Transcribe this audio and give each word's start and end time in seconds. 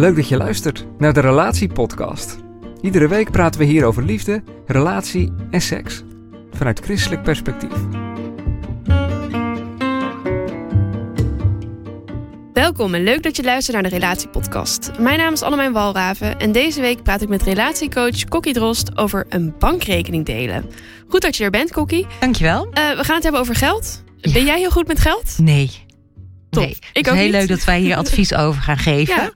Leuk 0.00 0.16
dat 0.16 0.28
je 0.28 0.36
luistert 0.36 0.86
naar 0.98 1.12
de 1.12 1.20
Relatiepodcast. 1.20 2.36
Iedere 2.80 3.08
week 3.08 3.30
praten 3.30 3.60
we 3.60 3.66
hier 3.66 3.84
over 3.84 4.02
liefde, 4.02 4.42
relatie 4.66 5.32
en 5.50 5.60
seks. 5.60 6.02
Vanuit 6.52 6.80
christelijk 6.80 7.22
perspectief. 7.22 7.72
Welkom 12.52 12.94
en 12.94 13.02
leuk 13.02 13.22
dat 13.22 13.36
je 13.36 13.42
luistert 13.42 13.80
naar 13.80 13.90
de 13.90 13.96
Relatiepodcast. 13.98 14.90
Mijn 14.98 15.18
naam 15.18 15.32
is 15.32 15.42
Annemijn 15.42 15.72
Walraven 15.72 16.38
en 16.38 16.52
deze 16.52 16.80
week 16.80 17.02
praat 17.02 17.22
ik 17.22 17.28
met 17.28 17.42
relatiecoach 17.42 18.24
Kokkie 18.24 18.52
Drost 18.52 18.96
over 18.96 19.26
een 19.28 19.54
bankrekening 19.58 20.26
delen. 20.26 20.64
Goed 21.08 21.22
dat 21.22 21.36
je 21.36 21.44
er 21.44 21.50
bent, 21.50 21.72
Kokkie. 21.72 22.06
Dankjewel. 22.20 22.64
Uh, 22.66 22.72
we 22.72 23.04
gaan 23.04 23.14
het 23.14 23.22
hebben 23.22 23.40
over 23.40 23.54
geld. 23.54 24.02
Ben 24.20 24.44
jij 24.44 24.58
heel 24.58 24.70
goed 24.70 24.86
met 24.86 25.00
geld? 25.00 25.38
Nee. 25.38 25.70
Top. 26.50 26.62
Nee. 26.62 26.70
Ik 26.70 26.84
Het 26.92 27.06
is 27.06 27.12
ook 27.12 27.18
heel 27.18 27.24
niet. 27.24 27.34
leuk 27.34 27.48
dat 27.48 27.64
wij 27.64 27.80
hier 27.80 27.96
advies 28.04 28.34
over 28.34 28.62
gaan 28.62 28.78
geven. 28.78 29.14
Ja. 29.14 29.32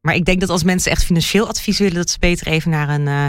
Maar 0.00 0.14
ik 0.14 0.24
denk 0.24 0.40
dat 0.40 0.48
als 0.50 0.62
mensen 0.64 0.90
echt 0.90 1.04
financieel 1.04 1.48
advies 1.48 1.78
willen, 1.78 1.94
dat 1.94 2.10
ze 2.10 2.18
beter 2.18 2.46
even 2.46 2.70
naar 2.70 2.88
een 2.88 3.06
eh, 3.08 3.26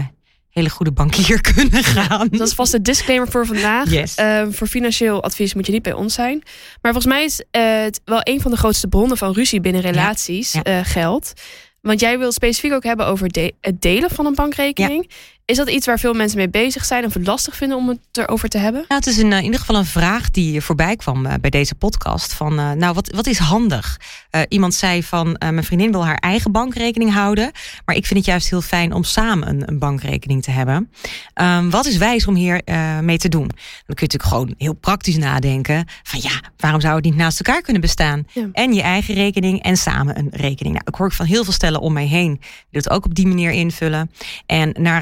hele 0.50 0.70
goede 0.70 0.92
bankier 0.92 1.42
kunnen 1.54 1.84
gaan. 1.84 2.28
Dat 2.32 2.48
is 2.48 2.54
vast 2.54 2.72
de 2.72 2.82
disclaimer 2.82 3.28
voor 3.32 3.46
vandaag. 3.46 3.90
Yes. 3.92 4.16
Eh, 4.16 4.44
voor 4.50 4.68
financieel 4.68 5.24
advies 5.24 5.54
moet 5.54 5.66
je 5.66 5.72
niet 5.72 5.82
bij 5.82 5.94
ons 5.94 6.14
zijn. 6.14 6.42
Maar 6.82 6.92
volgens 6.94 7.06
mij 7.14 7.24
is 7.24 7.44
eh, 7.52 7.82
het 7.84 8.02
wel 8.06 8.20
een 8.24 8.42
van 8.42 8.52
de 8.52 8.58
grootste 8.58 8.88
bronnen 8.88 9.18
van 9.18 9.34
ruzie 9.34 9.62
binnen 9.62 9.82
relaties 9.82 10.52
Ja. 10.52 10.64
eh, 10.64 10.80
geld. 10.84 11.34
Want 11.82 12.00
jij 12.00 12.20
wil 12.20 12.32
specifiek 12.32 12.74
ook 12.74 12.84
hebben 12.84 13.06
over 13.06 13.30
de- 13.30 13.54
het 13.62 13.82
delen 13.82 14.10
van 14.10 14.26
een 14.26 14.36
bankrekening. 14.36 15.10
Is 15.52 15.58
dat 15.58 15.70
iets 15.70 15.86
waar 15.86 16.00
veel 16.00 16.14
mensen 16.14 16.38
mee 16.38 16.50
bezig 16.50 16.86
zijn 16.86 17.06
of 17.06 17.14
het 17.14 17.28
lastig 17.28 17.56
vinden 17.56 17.78
om 17.78 17.88
het 17.88 18.00
erover 18.12 18.50
te 18.50 18.58
hebben? 18.58 18.86
Nou, 18.88 19.02
het 19.02 19.08
is 19.08 19.18
eh, 19.18 19.38
in 19.38 19.44
ieder 19.44 19.60
geval 19.60 19.76
een 19.76 19.86
vraag 19.86 20.32
die 20.32 20.62
voorbij 20.62 20.96
kwam 20.96 21.26
eh, 21.26 21.34
bij 21.42 21.50
deze 21.50 21.76
podcast. 21.76 22.34
Van, 22.34 22.60
eh, 22.60 22.72
nou, 22.72 22.94
wat, 22.94 23.12
wat 23.16 23.28
is 23.28 23.38
handig? 23.38 24.00
Iemand 24.48 24.74
zei 24.74 25.04
van, 25.04 25.36
mijn 25.40 25.64
vriendin 25.64 25.92
wil 25.92 26.06
haar 26.06 26.16
eigen 26.16 26.52
bankrekening 26.52 27.14
houden. 27.14 27.52
Maar 27.86 27.96
ik 27.96 28.06
vind 28.06 28.20
het 28.20 28.28
juist 28.28 28.50
heel 28.50 28.62
fijn 28.62 28.94
om 28.94 29.04
samen 29.04 29.48
een, 29.48 29.68
een 29.68 29.80
bankrekening 29.80 30.44
te 30.44 30.52
hebben. 30.52 30.92
Ehm, 31.34 31.70
wat 31.70 31.86
is 31.86 31.98
wijs 31.98 32.28
om 32.28 32.36
hier 32.36 32.62
mee 33.02 33.18
te 33.18 33.30
doen? 33.30 33.48
Dan 33.48 33.96
kun 33.96 34.08
je 34.08 34.18
natuurlijk 34.18 34.24
gewoon 34.24 34.54
heel 34.58 34.74
praktisch 34.74 35.18
nadenken. 35.18 35.86
Van 36.04 36.20
ja, 36.24 36.42
waarom 36.58 36.82
zou 36.82 36.96
het 36.96 37.04
niet 37.04 37.16
naast 37.16 37.40
elkaar 37.40 37.62
kunnen 37.62 37.82
bestaan? 37.82 38.24
Ja. 38.34 38.48
En 38.52 38.74
je 38.74 38.82
eigen 38.82 39.14
rekening 39.14 39.64
en 39.64 39.78
samen 39.78 40.18
een 40.18 40.30
rekening. 40.32 40.76
Nou, 40.76 40.86
ik 40.88 40.96
hoor 40.96 41.12
van 41.12 41.26
heel 41.26 41.44
veel 41.44 41.54
stellen 41.54 41.82
om 41.82 41.94
mij 41.94 42.08
heen 42.08 42.38
die 42.40 42.82
het 42.82 42.90
ook 42.90 43.06
op 43.06 43.16
die 43.16 43.28
manier 43.28 43.52
invullen. 43.52 44.12
En 44.46 44.76
naar 44.80 45.02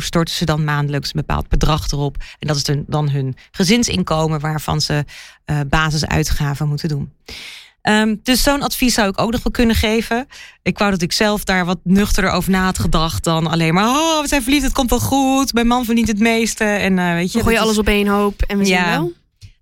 Storten 0.00 0.34
ze 0.34 0.44
dan 0.44 0.64
maandelijks 0.64 1.08
een 1.14 1.20
bepaald 1.26 1.48
bedrag 1.48 1.90
erop. 1.90 2.16
En 2.38 2.46
dat 2.46 2.56
is 2.56 2.62
dan- 2.86 3.10
hun 3.10 3.36
gezinsinkomen 3.50 4.40
waarvan 4.40 4.80
ze 4.80 5.04
eh, 5.44 5.60
basisuitgaven 5.68 6.68
moeten 6.68 6.88
doen. 6.88 7.12
Ehm, 7.82 8.14
dus 8.22 8.42
zo'n 8.42 8.62
advies 8.62 8.94
zou 8.94 9.08
ik 9.08 9.20
ook 9.20 9.30
nog 9.32 9.42
wel 9.42 9.52
kunnen 9.52 9.76
geven. 9.76 10.26
Ik 10.62 10.78
wou 10.78 10.90
dat 10.90 11.02
ik 11.02 11.12
zelf 11.12 11.44
daar 11.44 11.64
wat 11.64 11.78
nuchterder 11.82 12.32
over 12.32 12.50
na 12.50 12.64
had 12.64 12.78
gedacht 12.78 13.24
dan 13.24 13.46
alleen 13.46 13.74
maar. 13.74 13.88
Oh, 13.88 14.20
we 14.20 14.28
zijn 14.28 14.42
verliefd, 14.42 14.64
het 14.64 14.72
komt 14.72 14.90
wel 14.90 15.00
goed. 15.00 15.52
Mijn 15.52 15.66
man 15.66 15.84
verdient 15.84 16.08
het 16.08 16.18
meeste. 16.18 16.64
En 16.64 16.98
eh, 16.98 17.12
weet 17.12 17.32
je, 17.32 17.38
gooi 17.40 17.50
je 17.54 17.60
is- 17.60 17.64
alles 17.66 17.78
op 17.78 17.86
één 17.88 18.06
hoop 18.06 18.42
en 18.42 18.58
we 18.58 18.64
zien 18.64 18.74
Ja. 18.74 18.90
wel. 18.98 19.12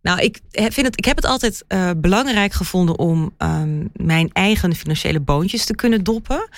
nou, 0.03 0.21
ik 0.21 0.41
vind 0.53 0.87
het, 0.87 0.99
ik 0.99 1.05
heb 1.05 1.17
het 1.17 1.25
altijd 1.25 1.65
eh, 1.69 1.91
belangrijk 1.97 2.53
gevonden 2.53 2.99
om 2.99 3.35
ehm, 3.39 3.87
mijn 3.93 4.31
eigen 4.33 4.75
financiële 4.75 5.21
boontjes 5.21 5.65
te 5.65 5.75
kunnen 5.75 6.05
doppen. 6.05 6.49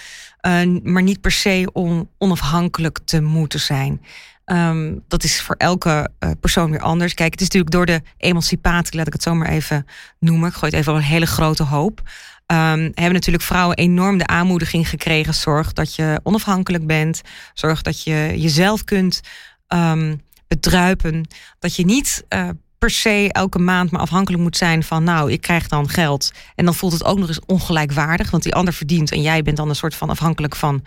Eh, 0.45 0.63
maar 0.83 1.03
niet 1.03 1.21
per 1.21 1.31
se 1.31 1.71
om 1.73 2.11
onafhankelijk 2.19 2.99
te 3.05 3.21
moeten 3.23 3.61
zijn. 3.61 4.01
Ehm, 4.45 4.95
dat 5.09 5.25
is 5.25 5.41
voor 5.41 5.55
elke 5.55 6.11
eh, 6.19 6.31
persoon 6.41 6.71
weer 6.71 6.81
anders. 6.81 7.15
Kijk, 7.15 7.31
het 7.31 7.41
is 7.41 7.47
natuurlijk 7.47 7.73
door 7.73 7.87
de 7.87 8.03
emancipatie, 8.17 8.97
laat 8.97 9.07
ik 9.07 9.13
het 9.13 9.23
zo 9.23 9.35
maar 9.35 9.49
even 9.49 9.87
noemen. 10.19 10.49
Ik 10.49 10.55
gooi 10.55 10.71
het 10.71 10.81
even 10.81 10.93
op 10.93 10.99
een 10.99 11.05
hele 11.05 11.27
grote 11.27 11.63
hoop. 11.63 12.03
Ehm, 12.47 12.81
hebben 12.81 13.13
natuurlijk 13.13 13.45
vrouwen 13.45 13.77
enorm 13.77 14.19
de 14.19 14.27
aanmoediging 14.27 14.89
gekregen. 14.89 15.35
Zorg 15.35 15.73
dat 15.73 15.95
je 15.95 16.21
onafhankelijk 16.23 16.87
bent. 16.87 17.21
Zorg 17.55 17.83
dat 17.83 18.03
je 18.03 18.35
jezelf 18.37 18.85
kunt 18.85 19.21
ehm, 19.67 20.17
bedruipen. 20.49 21.29
Dat 21.59 21.77
je 21.77 21.85
niet 21.85 22.25
eh, 22.29 22.49
per 22.85 22.93
se 22.93 23.29
elke 23.33 23.59
maand 23.59 23.91
maar 23.91 24.01
afhankelijk 24.01 24.43
moet 24.43 24.57
zijn 24.57 24.83
van, 24.83 25.05
nou, 25.05 25.33
ik 25.33 25.41
krijg 25.41 25.69
dan 25.69 25.89
geld. 25.89 26.33
En 26.55 26.65
dan 26.65 26.75
voelt 26.75 26.93
het 26.93 27.05
ook 27.05 27.19
nog 27.19 27.29
eens 27.29 27.41
ongelijkwaardig, 27.47 28.31
want 28.31 28.43
die 28.43 28.55
ander 28.55 28.75
verdient 28.75 29.13
en 29.13 29.23
jij 29.23 29.43
bent 29.43 29.57
dan 29.57 29.69
een 29.69 29.77
soort 29.77 29.95
van 29.95 30.11
afhankelijk 30.11 30.57
van 30.57 30.85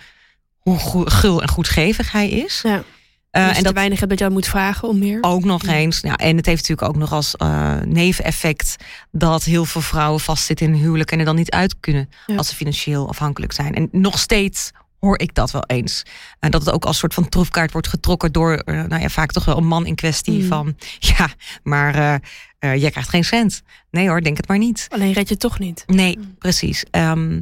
hoe 0.58 1.10
gul 1.10 1.42
en 1.42 1.48
goedgevig 1.48 2.12
hij 2.12 2.30
is. 2.30 2.62
Ja. 2.64 2.84
Eh, 3.32 3.48
en 3.48 3.54
te 3.54 3.64
dat 3.64 3.74
weinig 3.74 3.98
hebt 3.98 4.10
dat 4.10 4.20
je 4.20 4.26
dan 4.26 4.34
moet 4.34 4.48
vragen 4.48 4.88
om 4.88 5.00
meer. 5.00 5.18
ook 5.22 5.44
nog 5.44 5.64
eens. 5.64 6.00
Ja, 6.02 6.16
en 6.16 6.38
het 6.38 6.46
heeft 6.46 6.62
natuurlijk 6.62 6.88
ook 6.88 7.02
nog 7.02 7.12
als 7.12 7.36
eh, 7.36 7.76
neveneffect 7.86 8.76
dat 9.12 9.44
heel 9.44 9.66
veel 9.66 9.82
vrouwen 9.82 10.20
vastzitten 10.20 10.66
in 10.66 10.74
een 10.74 10.80
huwelijk 10.80 11.12
en 11.12 11.20
er 11.20 11.26
dan 11.26 11.36
niet 11.36 11.52
uit 11.52 11.80
kunnen 11.80 12.10
Ja. 12.26 12.36
als 12.36 12.48
ze 12.48 12.56
financieel 12.56 13.10
afhankelijk 13.10 13.54
zijn. 13.54 13.76
En 13.76 13.90
nog 13.92 14.20
steeds 14.20 14.72
hoor 15.00 15.20
ik 15.20 15.34
dat 15.34 15.52
wel 15.52 15.64
eens. 15.68 16.04
En 16.40 16.52
dat 16.52 16.66
het 16.66 16.74
ook 16.74 16.86
als 16.86 16.98
soort 16.98 17.14
van 17.14 17.30
troefkaart 17.30 17.72
wordt 17.72 17.88
getrokken 17.88 18.32
door, 18.32 18.54
eh, 18.56 18.84
nou 18.84 19.02
ja, 19.02 19.10
vaak 19.10 19.32
toch 19.32 19.46
wel 19.46 19.58
een 19.58 19.68
man 19.68 19.86
in 19.86 19.96
kwestie 19.96 20.42
Mm. 20.42 20.48
van, 20.48 20.76
ja, 21.18 21.30
maar 21.64 22.22
eh, 22.60 22.76
jij 22.76 22.92
krijgt 22.92 23.10
geen 23.10 23.24
cent. 23.24 23.62
Nee 23.92 24.08
hoor, 24.08 24.22
denk 24.22 24.38
het 24.38 24.48
maar 24.48 24.58
niet. 24.58 24.86
Alleen 24.90 25.14
red 25.14 25.30
je 25.30 25.38
toch 25.38 25.60
niet. 25.60 25.84
Nee, 25.88 26.18
Mm. 26.18 26.36
precies. 26.40 26.84
Ehm, 26.92 27.42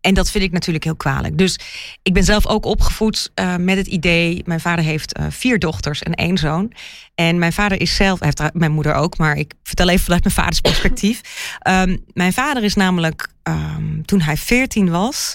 en 0.00 0.14
dat 0.14 0.30
vind 0.30 0.44
ik 0.44 0.52
natuurlijk 0.52 0.84
heel 0.84 0.96
kwalijk. 0.96 1.38
Dus 1.38 1.58
ik 2.02 2.12
ben 2.12 2.24
zelf 2.24 2.46
ook 2.46 2.64
opgevoed 2.64 3.32
met 3.58 3.76
het 3.76 3.86
idee. 3.86 4.42
Mijn 4.44 4.60
vader 4.60 4.84
heeft 4.84 5.18
vier 5.28 5.58
dochters 5.58 6.02
en 6.02 6.14
één 6.14 6.38
zoon. 6.38 6.72
En 7.14 7.38
mijn 7.38 7.52
vader 7.52 7.80
is 7.80 7.94
zelf, 7.94 8.18
hij 8.20 8.32
heeft 8.36 8.54
mijn 8.54 8.72
moeder 8.72 8.94
ook, 8.94 9.18
maar 9.18 9.36
ik 9.36 9.52
vertel 9.62 9.88
even 9.88 10.04
vanuit 10.04 10.22
mijn 10.22 10.34
vaders 10.34 10.60
perspectief. 10.60 11.20
Ehm, 11.58 11.96
mijn 12.12 12.32
vader 12.32 12.62
is 12.64 12.74
namelijk 12.74 13.28
ehm, 13.42 14.02
toen 14.02 14.20
hij 14.20 14.36
14 14.36 14.90
was. 14.90 15.34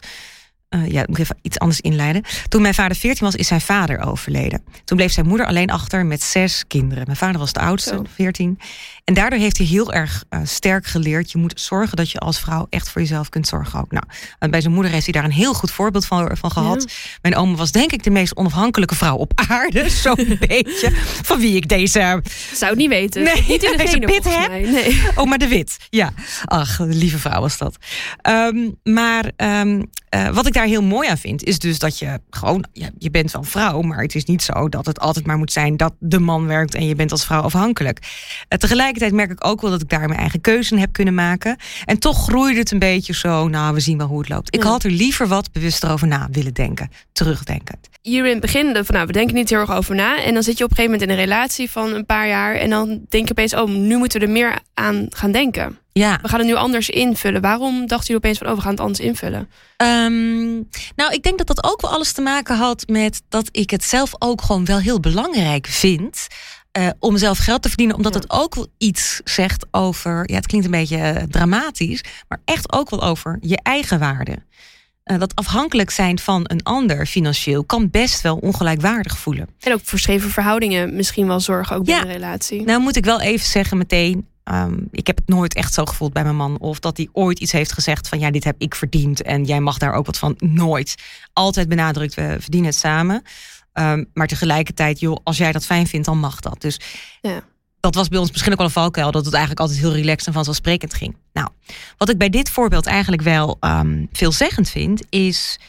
Eh, 0.70 0.88
ja, 0.88 1.02
ik 1.02 1.08
moet 1.08 1.20
even 1.20 1.38
iets 1.42 1.60
anders 1.60 1.82
inleiden. 1.82 2.24
Toen 2.48 2.62
mijn 2.62 2.74
vader 2.74 2.98
14 2.98 3.26
was, 3.26 3.36
is 3.36 3.48
zijn 3.48 3.62
vader 3.62 4.00
overleden. 4.00 4.64
Toen 4.86 4.98
bleef 4.98 5.12
zijn 5.12 5.28
moeder 5.28 5.46
alleen 5.46 5.70
achter 5.70 6.06
met 6.06 6.24
zes 6.24 6.64
kinderen. 6.68 7.04
Mijn 7.06 7.18
vader 7.18 7.40
was 7.40 7.54
de 7.54 7.60
oudste, 7.60 7.90
Zo. 7.96 8.04
14. 8.14 8.60
En 9.04 9.14
daardoor 9.14 9.40
heeft 9.40 9.58
hij 9.58 9.66
heel 9.68 9.94
erg 9.94 10.24
eh, 10.30 10.40
sterk 10.44 10.86
geleerd. 10.86 11.32
Je 11.32 11.38
moet 11.38 11.62
zorgen 11.62 11.98
dat 11.98 12.12
je 12.12 12.20
als 12.20 12.40
vrouw 12.40 12.68
echt 12.70 12.90
voor 12.90 13.02
jezelf 13.02 13.30
kunt 13.30 13.48
zorgen 13.48 13.80
ook. 13.80 13.92
Nou, 13.92 14.04
en 14.40 14.52
bij 14.52 14.62
zijn 14.62 14.74
moeder 14.74 14.92
heeft 14.92 15.04
hij 15.04 15.14
daar 15.14 15.24
een 15.24 15.32
heel 15.32 15.54
goed 15.54 15.72
voorbeeld 15.72 16.06
van, 16.06 16.38
van 16.38 16.52
gehad. 16.52 16.92
Mijn 17.22 17.36
oma 17.36 17.56
was 17.56 17.72
denk 17.72 17.92
ik 17.92 18.04
de 18.04 18.10
meest 18.10 18.36
onafhankelijke 18.36 18.96
vrouw 18.96 19.16
op 19.16 19.32
aarde. 19.50 19.90
Zo'n 20.04 20.38
beetje. 20.48 20.92
Van 21.24 21.40
wie 21.40 21.56
ik 21.56 21.68
deze 21.68 22.22
Zou 22.54 22.70
het 22.72 22.80
niet 22.80 22.90
weten. 22.90 23.24
Nee, 23.24 23.46
niet 23.48 23.64
in 23.64 23.72
de 23.72 23.78
deze 23.86 24.00
pit 24.00 24.24
heb. 24.24 24.52
Nee. 24.52 25.02
Oma 25.16 25.38
de 25.38 25.48
Wit. 25.48 25.78
Ja, 25.90 26.14
ach, 26.46 26.80
lieve 26.80 27.20
vrouw 27.20 27.42
was 27.42 27.58
dat. 27.58 27.78
Ehm, 28.22 28.70
maar 28.84 29.32
ehm, 29.36 29.82
eh, 30.10 30.30
wat 30.30 30.48
ik 30.48 30.58
daar 30.60 30.68
heel 30.68 30.84
mooi 30.84 31.10
aan 31.10 31.18
vind, 31.18 31.44
is 31.44 31.60
dus 31.60 31.80
dat 31.80 32.00
je 32.00 32.20
gewoon, 32.30 32.66
ja, 32.74 32.90
je 32.98 33.10
bent 33.12 33.32
wel 33.32 33.44
vrouw, 33.44 33.82
maar 33.82 34.02
het 34.02 34.16
is 34.16 34.24
niet 34.26 34.44
zo 34.44 34.70
dat 34.70 34.86
het 34.86 35.00
altijd 35.00 35.26
maar 35.26 35.38
moet 35.38 35.52
zijn 35.52 35.78
dat 35.78 35.94
de 36.00 36.20
man 36.20 36.46
werkt 36.46 36.76
en 36.76 36.88
je 36.88 36.96
bent 36.96 37.12
als 37.12 37.26
vrouw 37.26 37.42
afhankelijk. 37.42 38.00
Eh, 38.48 38.58
tegelijkertijd 38.58 39.14
merk 39.14 39.32
ik 39.32 39.46
ook 39.46 39.62
wel 39.62 39.72
dat 39.72 39.82
ik 39.82 39.90
daar 39.90 40.08
mijn 40.08 40.20
eigen 40.20 40.42
keuze 40.42 40.74
in 40.74 40.80
heb 40.80 40.92
kunnen 40.94 41.14
maken. 41.14 41.58
En 41.86 42.00
toch 42.00 42.24
groeide 42.24 42.60
het 42.60 42.72
een 42.72 42.80
beetje 42.80 43.14
zo, 43.14 43.48
nou, 43.48 43.74
we 43.74 43.80
zien 43.80 43.98
wel 43.98 44.08
hoe 44.08 44.20
het 44.20 44.30
loopt. 44.30 44.56
Ik 44.56 44.64
Ja. 44.64 44.70
had 44.70 44.84
er 44.84 44.92
liever 44.92 45.28
wat 45.28 45.52
bewuster 45.52 45.92
over 45.92 46.08
na 46.08 46.28
willen 46.32 46.54
denken, 46.54 46.90
terugdenkend. 47.12 47.88
hier 48.02 48.26
in 48.26 48.32
het 48.32 48.42
begin 48.42 48.76
van 48.86 48.96
nou, 48.96 49.08
we 49.08 49.14
denken 49.14 49.36
niet 49.36 49.50
heel 49.50 49.60
erg 49.60 49.72
over 49.72 49.96
na. 49.96 50.24
En 50.24 50.34
dan 50.34 50.44
zit 50.44 50.58
je 50.58 50.64
op 50.64 50.70
een 50.70 50.76
gegeven 50.76 51.00
moment 51.00 51.02
in 51.02 51.10
een 51.10 51.30
relatie 51.30 51.72
van 51.72 51.94
een 51.94 52.06
paar 52.06 52.28
jaar. 52.28 52.56
En 52.56 52.70
dan 52.70 52.88
denk 53.10 53.26
je 53.26 53.32
opeens, 53.32 53.54
oh, 53.56 53.68
nu 53.70 53.98
moeten 53.98 54.20
we 54.20 54.26
er 54.26 54.32
meer 54.32 54.60
aan 54.74 55.06
gaan 55.10 55.32
denken. 55.32 55.78
Ja. 56.00 56.20
We 56.22 56.28
gaan 56.28 56.40
het 56.40 56.48
nu 56.48 56.56
anders 56.56 56.90
invullen. 56.90 57.42
Waarom 57.42 57.88
dachten 57.88 58.08
jullie 58.08 58.16
opeens 58.16 58.38
van, 58.38 58.48
oh, 58.48 58.56
we 58.56 58.62
gaan 58.62 58.72
het 58.72 58.80
anders 58.80 59.00
invullen? 59.00 59.50
Ehm, 59.78 60.54
nou, 60.96 61.12
ik 61.14 61.24
denk 61.24 61.38
dat 61.38 61.48
dat 61.48 61.64
ook 61.64 61.82
wel 61.82 61.92
alles 61.92 62.12
te 62.12 62.22
maken 62.22 62.56
had 62.58 62.88
met 62.88 63.22
dat 63.30 63.50
ik 63.52 63.70
het 63.70 63.84
zelf 63.84 64.12
ook 64.20 64.42
gewoon 64.42 64.66
wel 64.66 64.80
heel 64.80 65.00
belangrijk 65.00 65.68
vind. 65.68 66.28
eh, 66.72 66.88
om 67.00 67.18
zelf 67.18 67.38
geld 67.38 67.62
te 67.62 67.68
verdienen, 67.68 67.96
omdat 67.96 68.14
Ja. 68.14 68.20
het 68.20 68.30
ook 68.32 68.56
wel 68.56 68.68
iets 68.78 69.22
zegt 69.24 69.66
over. 69.72 70.24
Ja, 70.30 70.36
het 70.36 70.48
klinkt 70.48 70.66
een 70.66 70.72
beetje 70.72 70.98
eh, 70.98 71.24
dramatisch, 71.24 72.04
maar 72.28 72.42
echt 72.46 72.72
ook 72.74 72.90
wel 72.90 73.02
over 73.04 73.38
je 73.42 73.60
eigen 73.64 74.00
waarde. 74.00 74.38
Eh, 75.04 75.20
dat 75.20 75.36
afhankelijk 75.36 75.90
zijn 75.90 76.20
van 76.20 76.42
een 76.44 76.64
ander 76.64 77.06
financieel 77.06 77.64
kan 77.64 77.90
best 77.90 78.22
wel 78.22 78.36
ongelijkwaardig 78.38 79.18
voelen. 79.18 79.48
En 79.60 79.74
ook 79.74 79.80
voor 79.84 80.00
scheve 80.00 80.30
verhoudingen 80.30 80.96
misschien 80.96 81.28
wel 81.28 81.40
zorgen 81.40 81.76
ook 81.76 81.86
bij 81.86 81.96
Ja. 81.96 82.02
een 82.02 82.12
relatie. 82.12 82.64
Nou 82.64 82.82
moet 82.82 82.96
ik 82.96 83.06
wel 83.06 83.22
even 83.22 83.48
zeggen 83.48 83.78
meteen. 83.78 84.28
Ehm, 84.50 84.78
ik 84.92 85.08
heb 85.08 85.16
het 85.16 85.28
nooit 85.28 85.54
echt 85.54 85.74
zo 85.74 85.86
gevoeld 85.86 86.14
bij 86.14 86.24
mijn 86.24 86.36
man. 86.36 86.60
Of 86.60 86.80
dat 86.80 86.98
hij 86.98 87.10
ooit 87.12 87.40
iets 87.40 87.52
heeft 87.52 87.74
gezegd 87.74 88.08
van 88.08 88.20
ja, 88.20 88.32
dit 88.32 88.44
heb 88.44 88.56
ik 88.58 88.76
verdiend. 88.76 89.22
En 89.22 89.44
jij 89.46 89.60
mag 89.60 89.78
daar 89.78 89.94
ook 89.94 90.06
wat 90.06 90.18
van. 90.18 90.36
Nooit. 90.38 90.96
Altijd 91.34 91.70
benadrukt, 91.70 92.14
we 92.14 92.38
verdienen 92.40 92.70
het 92.70 92.80
samen. 92.80 93.22
Ehm, 93.74 94.04
maar 94.14 94.28
tegelijkertijd, 94.28 95.00
joh, 95.00 95.18
als 95.24 95.38
jij 95.38 95.52
dat 95.52 95.66
fijn 95.66 95.88
vindt, 95.88 96.06
dan 96.06 96.18
mag 96.18 96.40
dat. 96.40 96.62
Dus 96.62 96.80
Ja. 97.22 97.42
dat 97.80 97.96
was 97.96 98.08
bij 98.08 98.20
ons 98.20 98.32
misschien 98.32 98.52
ook 98.52 98.58
wel 98.58 98.68
een 98.68 98.74
valkuil. 98.74 99.12
Dat 99.12 99.26
het 99.26 99.34
eigenlijk 99.34 99.62
altijd 99.62 99.80
heel 99.80 99.94
relaxed 99.94 100.28
en 100.28 100.34
vanzelfsprekend 100.34 100.94
ging. 100.94 101.16
Nou, 101.34 101.48
wat 101.98 102.10
ik 102.10 102.18
bij 102.18 102.30
dit 102.30 102.50
voorbeeld 102.50 102.86
eigenlijk 102.86 103.22
wel 103.22 103.58
ehm, 103.60 104.06
veelzeggend 104.12 104.70
vind, 104.70 105.04
is 105.10 105.60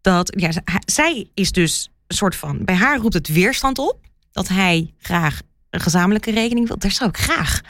dat 0.00 0.32
ja, 0.36 0.50
zij 0.84 1.28
is 1.34 1.52
dus 1.52 1.90
een 2.06 2.16
soort 2.16 2.36
van. 2.36 2.64
Bij 2.64 2.74
haar 2.74 2.98
roept 2.98 3.14
het 3.14 3.28
weerstand 3.28 3.78
op 3.78 3.96
dat 4.32 4.48
hij 4.48 4.94
graag 4.98 5.40
een 5.70 5.80
gezamenlijke 5.80 6.30
rekening 6.30 6.66
wil. 6.68 6.78
Daar 6.78 6.90
zou 6.90 7.10
ik 7.10 7.16
graag 7.16 7.60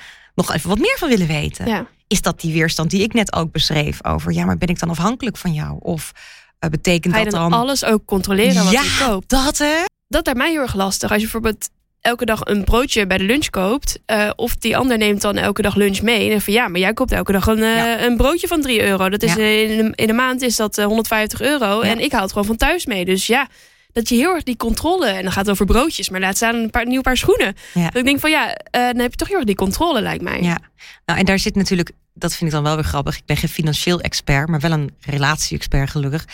nog 0.47 0.53
even 0.55 0.69
wat 0.69 0.79
meer 0.79 0.97
van 0.99 1.09
willen 1.09 1.27
weten. 1.27 1.67
Ja. 1.67 1.87
Is 2.09 2.23
dat 2.23 2.41
die 2.41 2.53
weerstand 2.53 2.91
die 2.91 3.03
ik 3.03 3.13
net 3.13 3.33
ook 3.33 3.53
beschreef 3.53 4.05
over, 4.05 4.33
ja, 4.33 4.45
maar 4.45 4.59
ben 4.59 4.69
ik 4.69 4.79
dan 4.79 4.91
afhankelijk 4.91 5.37
van 5.37 5.53
jou? 5.53 5.77
Of 5.81 6.13
eh, 6.59 6.71
betekent 6.71 7.13
Ga 7.15 7.19
je 7.19 7.25
dat 7.31 7.35
dan 7.41 7.51
dan. 7.51 7.61
alles 7.61 7.85
ook 7.85 8.05
controleren 8.05 8.65
wat 8.65 8.73
ja, 8.73 8.83
je 8.83 9.05
koopt? 9.09 9.29
dat 9.29 9.59
hè? 9.59 9.77
Dat 10.09 10.25
lijkt 10.25 10.41
mij 10.41 10.51
heel 10.51 10.61
erg 10.61 10.75
lastig. 10.75 11.09
Als 11.11 11.19
je 11.19 11.23
bijvoorbeeld 11.31 11.69
elke 12.01 12.25
dag 12.25 12.41
een 12.45 12.65
broodje 12.65 13.07
bij 13.07 13.19
de 13.19 13.25
lunch 13.25 13.51
koopt. 13.51 13.99
eh, 14.07 14.31
of 14.37 14.57
die 14.57 14.77
ander 14.77 14.99
neemt 14.99 15.21
dan 15.21 15.37
elke 15.37 15.63
dag 15.63 15.75
lunch 15.75 16.01
mee. 16.03 16.25
En 16.25 16.31
dan 16.31 16.41
van 16.41 16.53
ja, 16.53 16.69
maar 16.69 16.81
jij 16.81 16.93
koopt 16.93 17.13
elke 17.13 17.33
dag 17.33 17.47
een, 17.47 17.63
eh, 17.63 17.77
Ja. 17.77 18.03
een 18.05 18.17
broodje 18.17 18.47
van 18.47 18.61
3 18.61 18.83
euro. 18.83 19.09
Dat 19.09 19.23
is 19.23 19.35
Ja. 19.35 19.43
in, 19.43 19.77
de, 19.77 19.93
in 19.95 20.07
de 20.07 20.13
maand 20.13 20.43
is 20.43 20.57
dat 20.57 20.79
eh, 20.79 20.85
150 20.85 21.41
euro. 21.41 21.85
Ja. 21.85 21.91
En 21.91 21.99
ik 22.01 22.13
haal 22.13 22.23
het 22.23 22.31
gewoon 22.33 22.47
van 22.47 22.57
thuis 22.57 22.87
mee. 22.87 23.05
Dus 23.05 23.27
ja, 23.27 23.49
dat 23.93 24.09
je 24.09 24.15
heel 24.15 24.35
erg 24.35 24.43
die 24.43 24.57
controle. 24.57 25.07
En 25.07 25.23
dan 25.23 25.33
gaat 25.33 25.47
het 25.47 25.51
over 25.51 25.67
broodjes. 25.67 26.09
Maar 26.09 26.21
laat 26.21 26.37
staan 26.37 26.55
een 26.55 26.71
paar, 26.71 26.87
nieuw 26.87 27.01
paar 27.01 27.17
schoenen. 27.17 27.55
Ja. 27.75 27.85
Dat 27.85 27.97
ik 27.97 28.05
denk 28.05 28.21
van 28.21 28.31
ja, 28.31 28.55
eh, 28.55 28.87
dan 28.87 28.99
heb 28.99 29.11
je 29.11 29.17
toch 29.17 29.29
heel 29.29 29.37
erg 29.37 29.47
die 29.47 29.55
controle 29.55 30.01
lijkt 30.01 30.23
mij. 30.23 30.43
Ja, 30.43 30.59
nou 31.05 31.19
en 31.19 31.25
daar 31.25 31.39
zit 31.39 31.55
natuurlijk, 31.55 31.91
dat 32.15 32.35
vind 32.35 32.51
ik 32.51 32.57
dan 32.57 32.65
wel 32.65 32.75
weer 32.75 32.85
grappig. 32.85 33.17
Ik 33.17 33.25
ben 33.25 33.37
geen 33.37 33.49
financieel 33.49 34.01
expert, 34.01 34.49
maar 34.49 34.61
wel 34.61 34.73
een 34.73 34.91
relatie-expert 35.01 35.91
gelukkig. 35.91 36.25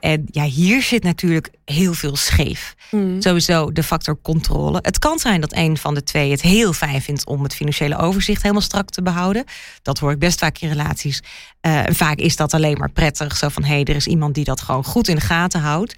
En 0.00 0.26
ja, 0.30 0.44
hier 0.44 0.82
zit 0.82 1.02
natuurlijk 1.02 1.50
heel 1.64 1.94
veel 1.94 2.16
scheef. 2.16 2.74
Hmm. 2.90 3.22
Sowieso 3.22 3.72
de 3.72 3.82
factor 3.82 4.18
controle. 4.22 4.78
Het 4.82 4.98
kan 4.98 5.18
zijn 5.18 5.40
dat 5.40 5.54
een 5.54 5.76
van 5.76 5.94
de 5.94 6.02
twee 6.02 6.30
het 6.30 6.42
heel 6.42 6.72
fijn 6.72 7.02
vindt 7.02 7.26
om 7.26 7.42
het 7.42 7.54
financiële 7.54 7.98
overzicht 7.98 8.42
helemaal 8.42 8.62
strak 8.62 8.90
te 8.90 9.02
behouden. 9.02 9.44
Dat 9.82 9.98
hoor 9.98 10.10
ik 10.10 10.18
best 10.18 10.38
vaak 10.38 10.58
in 10.58 10.68
relaties. 10.68 11.22
Eh, 11.60 11.86
en 11.86 11.94
vaak 11.94 12.18
is 12.18 12.36
dat 12.36 12.54
alleen 12.54 12.78
maar 12.78 12.90
prettig. 12.90 13.36
Zo 13.36 13.48
van 13.48 13.64
hé, 13.64 13.74
hey, 13.74 13.84
er 13.84 13.96
is 13.96 14.06
iemand 14.06 14.34
die 14.34 14.44
dat 14.44 14.60
gewoon 14.60 14.84
goed 14.84 15.08
in 15.08 15.14
de 15.14 15.20
gaten 15.20 15.60
houdt. 15.60 15.94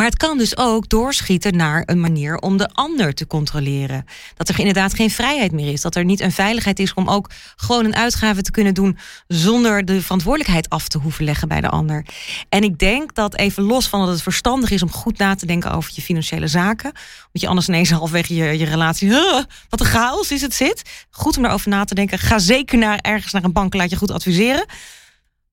Maar 0.00 0.08
het 0.08 0.18
kan 0.18 0.38
dus 0.38 0.56
ook 0.56 0.88
doorschieten 0.88 1.56
naar 1.56 1.82
een 1.86 2.00
manier 2.00 2.36
om 2.36 2.56
de 2.56 2.68
ander 2.72 3.14
te 3.14 3.26
controleren. 3.26 4.04
Dat 4.36 4.48
er 4.48 4.58
inderdaad 4.58 4.94
geen 4.94 5.10
vrijheid 5.10 5.52
meer 5.52 5.72
is. 5.72 5.80
Dat 5.80 5.94
er 5.94 6.04
niet 6.04 6.20
een 6.20 6.32
veiligheid 6.32 6.78
is 6.78 6.94
om 6.94 7.08
ook 7.08 7.30
gewoon 7.56 7.84
een 7.84 7.96
uitgave 7.96 8.42
te 8.42 8.50
kunnen 8.50 8.74
doen 8.74 8.98
zonder 9.26 9.84
de 9.84 10.02
verantwoordelijkheid 10.02 10.68
af 10.68 10.88
te 10.88 10.98
hoeven 10.98 11.24
leggen 11.24 11.48
bij 11.48 11.60
de 11.60 11.68
ander. 11.68 12.04
En 12.48 12.62
ik 12.62 12.78
denk 12.78 13.14
dat 13.14 13.36
even 13.36 13.62
los 13.62 13.88
van 13.88 14.00
dat 14.00 14.08
het 14.08 14.22
verstandig 14.22 14.70
is 14.70 14.82
om 14.82 14.90
goed 14.90 15.18
na 15.18 15.34
te 15.34 15.46
denken 15.46 15.72
over 15.72 15.90
je 15.94 16.02
financiële 16.02 16.46
zaken. 16.46 16.92
Want 16.92 17.40
je 17.40 17.48
anders 17.48 17.68
ineens 17.68 17.90
halfweg 18.00 18.26
je, 18.26 18.58
je 18.58 18.64
relatie. 18.64 19.08
"Huh, 19.08 19.42
wat 19.68 19.80
een 19.80 19.86
chaos 19.86 20.30
is 20.30 20.40
het 20.40 20.54
zit. 20.54 21.06
Goed 21.10 21.36
om 21.36 21.42
daarover 21.42 21.68
na 21.68 21.84
te 21.84 21.94
denken. 21.94 22.18
Ga 22.18 22.38
zeker 22.38 22.78
naar, 22.78 22.98
ergens 22.98 23.32
naar 23.32 23.44
een 23.44 23.52
bank, 23.52 23.74
laat 23.74 23.90
je 23.90 23.96
goed 23.96 24.10
adviseren. 24.10 24.66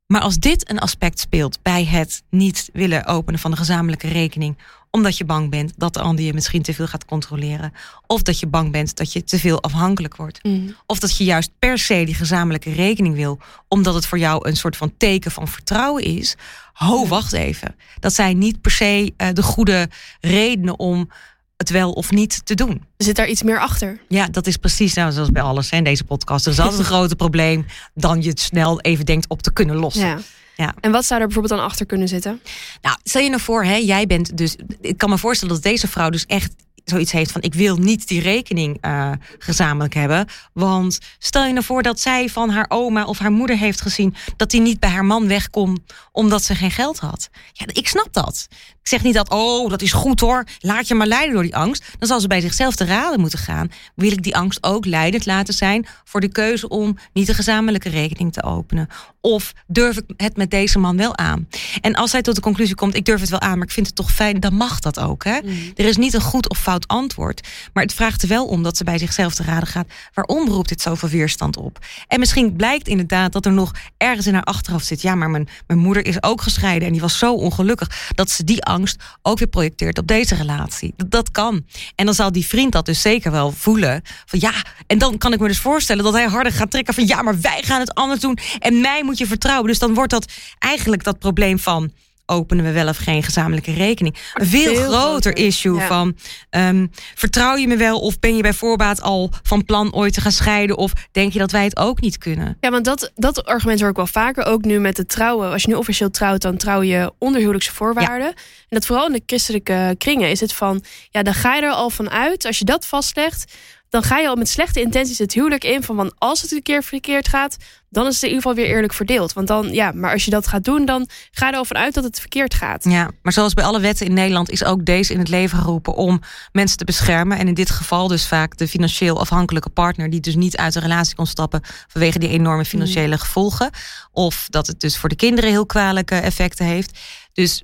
Maar 0.07 0.21
als 0.21 0.38
dit 0.38 0.69
een 0.69 0.80
aspect 0.80 1.19
speelt 1.19 1.62
bij 1.62 1.86
het 1.86 2.24
niet 2.30 2.69
willen 2.74 3.06
openen 3.06 3.39
van 3.39 3.51
de 3.51 3.57
gezamenlijke 3.57 4.07
rekening, 4.07 4.57
omdat 4.92 5.18
je 5.18 5.25
bang 5.25 5.50
bent 5.50 5.74
dat 5.77 5.94
de 5.94 6.00
ander 6.01 6.25
je 6.25 6.33
misschien 6.33 6.62
te 6.62 6.74
veel 6.74 6.88
gaat 6.88 7.06
controleren, 7.06 7.74
of 8.06 8.21
dat 8.21 8.39
je 8.39 8.48
bang 8.48 8.71
bent 8.71 8.95
dat 8.95 9.13
je 9.13 9.24
te 9.24 9.39
veel 9.39 9.63
afhankelijk 9.63 10.15
wordt, 10.15 10.39
Hmm. 10.42 10.75
of 10.86 11.00
dat 11.00 11.18
je 11.18 11.24
juist 11.24 11.51
per 11.59 11.77
se 11.77 12.04
die 12.06 12.15
gezamenlijke 12.15 12.71
rekening 12.71 13.15
wil, 13.15 13.39
omdat 13.68 13.94
het 13.94 14.06
voor 14.06 14.19
jou 14.19 14.48
een 14.48 14.56
soort 14.56 14.77
van 14.77 14.94
teken 14.98 15.31
van 15.31 15.48
vertrouwen 15.48 16.04
is. 16.04 16.36
Ho, 16.74 17.07
wacht 17.07 17.33
even. 17.33 17.75
Dat 18.00 18.13
zijn 18.13 18.38
niet 18.38 18.62
per 18.62 18.71
se 18.71 19.13
eh, 19.18 19.27
de 19.33 19.44
goede 19.44 19.89
redenen 20.19 20.80
om 20.80 21.10
het 21.57 21.69
wel 21.69 21.92
of 21.92 22.12
niet 22.12 22.45
te 22.45 22.56
doen. 22.56 22.86
Zit 22.98 23.15
daar 23.15 23.27
iets 23.27 23.44
meer 23.44 23.59
achter? 23.59 24.00
Ja, 24.07 24.27
dat 24.27 24.48
is 24.48 24.57
precies 24.57 24.94
nou, 24.94 25.12
zoals 25.12 25.31
bij 25.31 25.42
alles 25.42 25.69
hè, 25.69 25.77
in 25.77 25.83
deze 25.83 26.04
podcast. 26.04 26.45
Er 26.45 26.51
is 26.51 26.59
altijd 26.59 26.80
een 26.80 26.86
groter 26.86 27.15
probleem 27.15 27.65
dan 27.94 28.21
je 28.21 28.30
het 28.30 28.39
snel 28.39 28.81
even 28.81 29.06
denkt 29.06 29.27
op 29.27 29.42
te 29.42 29.54
kunnen 29.54 29.75
lossen. 29.75 30.07
Ja. 30.07 30.19
Ja. 30.56 30.74
En 30.80 30.92
wat 30.92 31.06
zou 31.06 31.21
er 31.21 31.25
bijvoorbeeld 31.25 31.59
dan 31.59 31.69
achter 31.69 31.86
kunnen 31.86 32.07
zitten? 32.07 32.42
Nou, 32.81 32.98
stel 33.04 33.21
je 33.21 33.30
nou 33.30 33.42
voor, 33.42 33.63
hè, 33.63 33.75
jij 33.75 34.06
bent 34.07 34.38
dus. 34.38 34.56
Ik 34.81 34.98
kan 34.98 35.09
me 35.09 35.18
voorstellen 35.18 35.54
dat 35.54 35.63
deze 35.63 35.88
vrouw 35.88 36.09
dus 36.09 36.25
echt 36.25 36.54
zoiets 36.89 37.12
heeft 37.12 37.31
van: 37.31 37.42
ik 37.42 37.54
wil 37.54 37.78
niet 37.78 38.07
die 38.07 38.22
rekening 38.22 38.78
eh, 38.81 39.12
gezamenlijk 39.39 39.94
hebben. 39.94 40.28
Want 40.54 41.00
stel 41.19 41.45
je 41.45 41.54
nou 41.54 41.66
voor 41.66 41.84
dat 41.84 42.00
zij 42.00 42.30
van 42.30 42.50
haar 42.50 42.66
oma 42.69 43.06
of 43.06 43.18
haar 43.18 43.31
moeder 43.31 43.57
heeft 43.57 43.81
gezien 43.81 44.16
dat 44.38 44.51
die 44.51 44.62
niet 44.62 44.80
bij 44.80 44.89
haar 44.89 45.06
man 45.06 45.28
wegkomt 45.28 45.80
omdat 46.12 46.44
ze 46.44 46.56
geen 46.56 46.72
geld 46.72 47.00
had. 47.00 47.30
Ja, 47.54 47.66
ik 47.68 47.88
snap 47.88 48.07
dat. 48.12 48.48
Ik 48.81 48.94
zeg 48.94 49.04
niet 49.04 49.13
dat, 49.13 49.30
oh, 49.30 49.69
dat 49.69 49.81
is 49.81 49.92
goed 49.92 50.19
hoor. 50.19 50.44
Laat 50.60 50.88
je 50.88 50.95
maar 50.95 51.07
leiden 51.07 51.34
door 51.34 51.44
die 51.44 51.56
angst. 51.56 51.84
Dan 52.00 52.07
zal 52.07 52.19
ze 52.19 52.28
bij 52.28 52.42
zichzelf 52.42 52.75
te 52.75 52.86
raden 52.86 53.19
moeten 53.19 53.39
gaan. 53.39 53.72
Wil 53.95 54.12
ik 54.12 54.24
die 54.24 54.36
angst 54.36 54.63
ook 54.63 54.86
leidend 54.86 55.25
laten 55.25 55.54
zijn 55.54 55.88
voor 56.04 56.22
de 56.22 56.28
keuze 56.28 56.68
om 56.68 56.98
niet 57.13 57.28
de 57.28 57.34
gezamenlijke 57.34 57.89
rekening 57.89 58.34
te 58.34 58.44
openen? 58.44 58.88
Of 59.27 59.53
durf 59.65 59.97
ik 59.97 60.03
het 60.18 60.38
met 60.38 60.51
deze 60.51 60.79
man 60.79 60.97
wel 60.97 61.18
aan? 61.18 61.47
En 61.81 61.94
als 61.94 62.12
zij 62.12 62.21
tot 62.21 62.35
de 62.35 62.41
conclusie 62.41 62.75
komt, 62.75 62.95
ik 62.95 63.06
durf 63.06 63.19
het 63.19 63.29
wel 63.29 63.39
aan, 63.39 63.57
maar 63.57 63.68
ik 63.68 63.74
vind 63.74 63.88
het 63.88 63.95
toch 63.95 64.12
fijn, 64.12 64.39
dan 64.39 64.53
mag 64.53 64.79
dat 64.79 65.00
ook. 65.00 65.24
Hè? 65.24 65.38
Er 65.75 65.85
is 65.85 65.97
niet 65.97 66.13
een 66.13 66.21
goed 66.21 66.50
of 66.50 66.57
fout 66.57 66.88
antwoord. 66.88 67.47
Maar 67.74 67.83
het 67.83 67.94
vraagt 67.94 68.21
er 68.21 68.27
wel 68.27 68.45
om 68.45 68.63
dat 68.63 68.77
ze 68.77 68.83
bij 68.83 68.97
zichzelf 68.97 69.35
te 69.35 69.44
raden 69.44 69.68
gaat. 69.68 69.88
Waarom 70.13 70.47
roept 70.50 70.69
dit 70.69 70.81
zoveel 70.81 71.09
weerstand 71.09 71.57
op? 71.57 71.79
En 72.07 72.19
misschien 72.19 72.56
blijkt 72.56 72.88
inderdaad 72.88 73.33
dat 73.33 73.45
er 73.45 73.51
nog 73.51 73.71
ergens 73.97 74.27
in 74.27 74.33
haar 74.33 74.44
achterhoofd 74.44 74.85
zit. 74.85 75.01
Ja, 75.01 75.15
maar 75.15 75.29
mijn, 75.29 75.47
mijn 75.68 75.79
moeder 75.79 76.06
is 76.06 76.24
ook 76.24 76.41
gescheiden 76.41 76.88
en 76.88 76.94
die 76.94 77.01
was 77.01 77.18
zo 77.18 77.33
ongelukkig 77.33 78.12
dat 78.15 78.29
ze 78.29 78.44
die 78.44 78.63
angst 78.63 79.03
ook 79.21 79.39
weer 79.39 79.47
projecteert 79.47 79.97
op 79.97 80.07
deze 80.07 80.35
relatie. 80.35 80.94
Dat, 80.97 81.12
dat 81.12 81.31
kan. 81.31 81.65
En 81.95 82.06
dan 82.06 82.13
zal 82.13 82.31
die 82.31 82.45
vriend 82.45 82.71
dat 82.71 82.85
dus 82.85 83.01
zeker 83.01 83.31
wel 83.31 83.51
voelen. 83.51 84.01
Van 84.25 84.39
ja, 84.39 84.53
en 84.88 84.97
dan 84.97 85.18
kan 85.18 85.33
ik 85.33 85.39
me 85.39 85.47
dus 85.47 85.59
voorstellen 85.59 86.03
dat 86.03 86.13
hij 86.13 86.25
harder 86.25 86.51
gaat 86.51 86.71
trekken 86.71 86.94
van 86.94 87.07
ja, 87.07 87.21
maar 87.21 87.41
wij 87.41 87.62
gaan 87.63 87.79
het 87.79 87.94
anders 87.94 88.19
doen 88.19 88.38
en 88.59 88.81
mij 88.81 89.03
moet 89.03 89.17
je 89.18 89.28
vertrouwen. 89.28 89.68
Dus 89.68 89.80
dan 89.80 89.94
wordt 89.94 90.12
dat 90.12 90.34
eigenlijk 90.60 91.04
dat 91.04 91.19
probleem 91.19 91.60
van 91.60 91.92
openen 92.28 92.66
we 92.66 92.72
wel 92.72 92.88
of 92.88 92.98
geen 92.98 93.24
gezamenlijke 93.24 93.74
rekening. 93.74 94.16
Een 94.34 94.46
veel, 94.46 94.75
Veel 94.75 94.75
groter, 94.75 95.00
groter, 95.00 95.38
issue 95.38 95.75
ja. 95.75 95.88
van 95.88 96.18
ehm, 96.50 96.88
vertrouw 97.16 97.56
je 97.56 97.68
me 97.68 97.78
wel 97.78 98.00
of 98.00 98.19
ben 98.19 98.36
je 98.36 98.42
bij 98.42 98.54
voorbaat 98.54 99.02
al 99.02 99.31
van 99.44 99.66
plan 99.66 99.94
ooit 99.94 100.13
te 100.13 100.22
gaan 100.22 100.32
scheiden 100.32 100.77
of 100.77 100.91
denk 101.12 101.34
je 101.34 101.39
dat 101.39 101.51
wij 101.51 101.63
het 101.63 101.77
ook 101.77 102.01
niet 102.01 102.18
kunnen? 102.18 102.58
Ja, 102.60 102.70
want 102.70 102.86
dat, 102.86 103.12
dat 103.15 103.46
argument 103.46 103.80
hoor 103.80 103.89
ik 103.89 103.96
wel 103.96 104.08
vaker. 104.08 104.46
Ook 104.46 104.63
nu 104.63 104.80
met 104.80 104.98
het 104.98 105.10
trouwen. 105.10 105.51
Als 105.51 105.62
je 105.62 105.68
nu 105.68 105.75
officieel 105.75 106.10
trouwt, 106.10 106.41
dan 106.41 106.58
trouw 106.58 106.82
je 106.82 107.13
onder 107.18 107.39
huwelijkse 107.39 107.74
voorwaarden. 107.74 108.27
En 108.27 108.36
dat 108.70 108.86
vooral 108.86 109.06
in 109.06 109.13
de 109.13 109.24
christelijke 109.25 109.96
kringen 109.98 110.30
is 110.30 110.39
het 110.39 110.53
van... 110.53 110.84
Ja, 111.10 111.24
dan 111.24 111.34
ga 111.34 111.56
je 111.56 111.62
er 111.62 111.72
al 111.72 111.89
van 111.89 112.10
uit. 112.10 112.46
Als 112.46 112.60
je 112.60 112.65
dat 112.65 112.86
vastlegt, 112.86 113.53
dan 113.89 114.03
ga 114.03 114.18
je 114.18 114.27
al 114.27 114.36
met 114.36 114.50
slechte 114.50 114.82
intenties 114.82 115.18
het 115.18 115.34
huwelijk 115.34 115.63
in. 115.63 115.84
Van, 115.84 115.96
van 115.96 116.13
als 116.18 116.41
het 116.41 116.51
een 116.51 116.63
keer 116.63 116.84
verkeerd 116.84 117.27
gaat, 117.27 117.58
dan 117.89 118.08
is 118.08 118.13
het 118.13 118.24
in 118.24 118.29
ieder 118.29 118.41
geval 118.41 118.63
weer 118.63 118.74
eerlijk 118.74 118.94
verdeeld. 118.94 119.34
Want 119.34 119.48
dan, 119.48 119.74
ja, 119.74 119.91
maar 119.91 120.12
als 120.12 120.25
je 120.25 120.32
dat 120.32 120.48
gaat 120.48 120.63
doen, 120.63 120.86
dan 120.86 121.10
ga 121.32 121.48
je 121.48 121.56
er 121.56 121.65
van 121.65 121.77
uit 121.77 121.94
dat 121.94 122.03
het 122.03 122.20
verkeerd 122.20 122.53
gaat. 122.53 122.84
Ja, 122.84 123.12
maar 123.22 123.34
zoals 123.34 123.53
bij 123.53 123.63
alle 123.63 123.79
wetten 123.79 124.06
in 124.06 124.13
Nederland 124.13 124.50
is 124.51 124.63
ook 124.63 124.86
deze 124.86 125.13
in 125.13 125.20
het 125.20 125.29
leven 125.29 125.58
geroepen 125.58 125.96
om 125.96 126.22
mensen 126.51 126.77
te 126.77 126.86
beschermen. 126.86 127.38
En 127.38 127.48
in 127.48 127.53
dit 127.53 127.70
geval 127.70 128.08
dus 128.08 128.27
vaak 128.27 128.58
de 128.58 128.67
financieel 128.67 129.20
afhankelijke 129.20 129.70
partner, 129.70 130.10
die 130.10 130.20
dus 130.20 130.36
niet 130.36 130.58
uit 130.58 130.74
de 130.74 130.79
relatie 130.79 131.15
kon 131.15 131.25
stappen 131.25 131.62
vanwege 131.88 132.20
die 132.20 132.29
enorme 132.29 132.65
financiële 132.65 133.17
gevolgen. 133.17 133.70
Of 134.12 134.48
dat 134.50 134.67
het 134.67 134.79
dus 134.79 134.98
voor 134.98 135.10
de 135.10 135.15
kinderen 135.15 135.50
heel 135.50 135.65
kwalijke 135.65 136.15
effecten 136.15 136.65
heeft. 136.65 137.00
Dus 137.34 137.63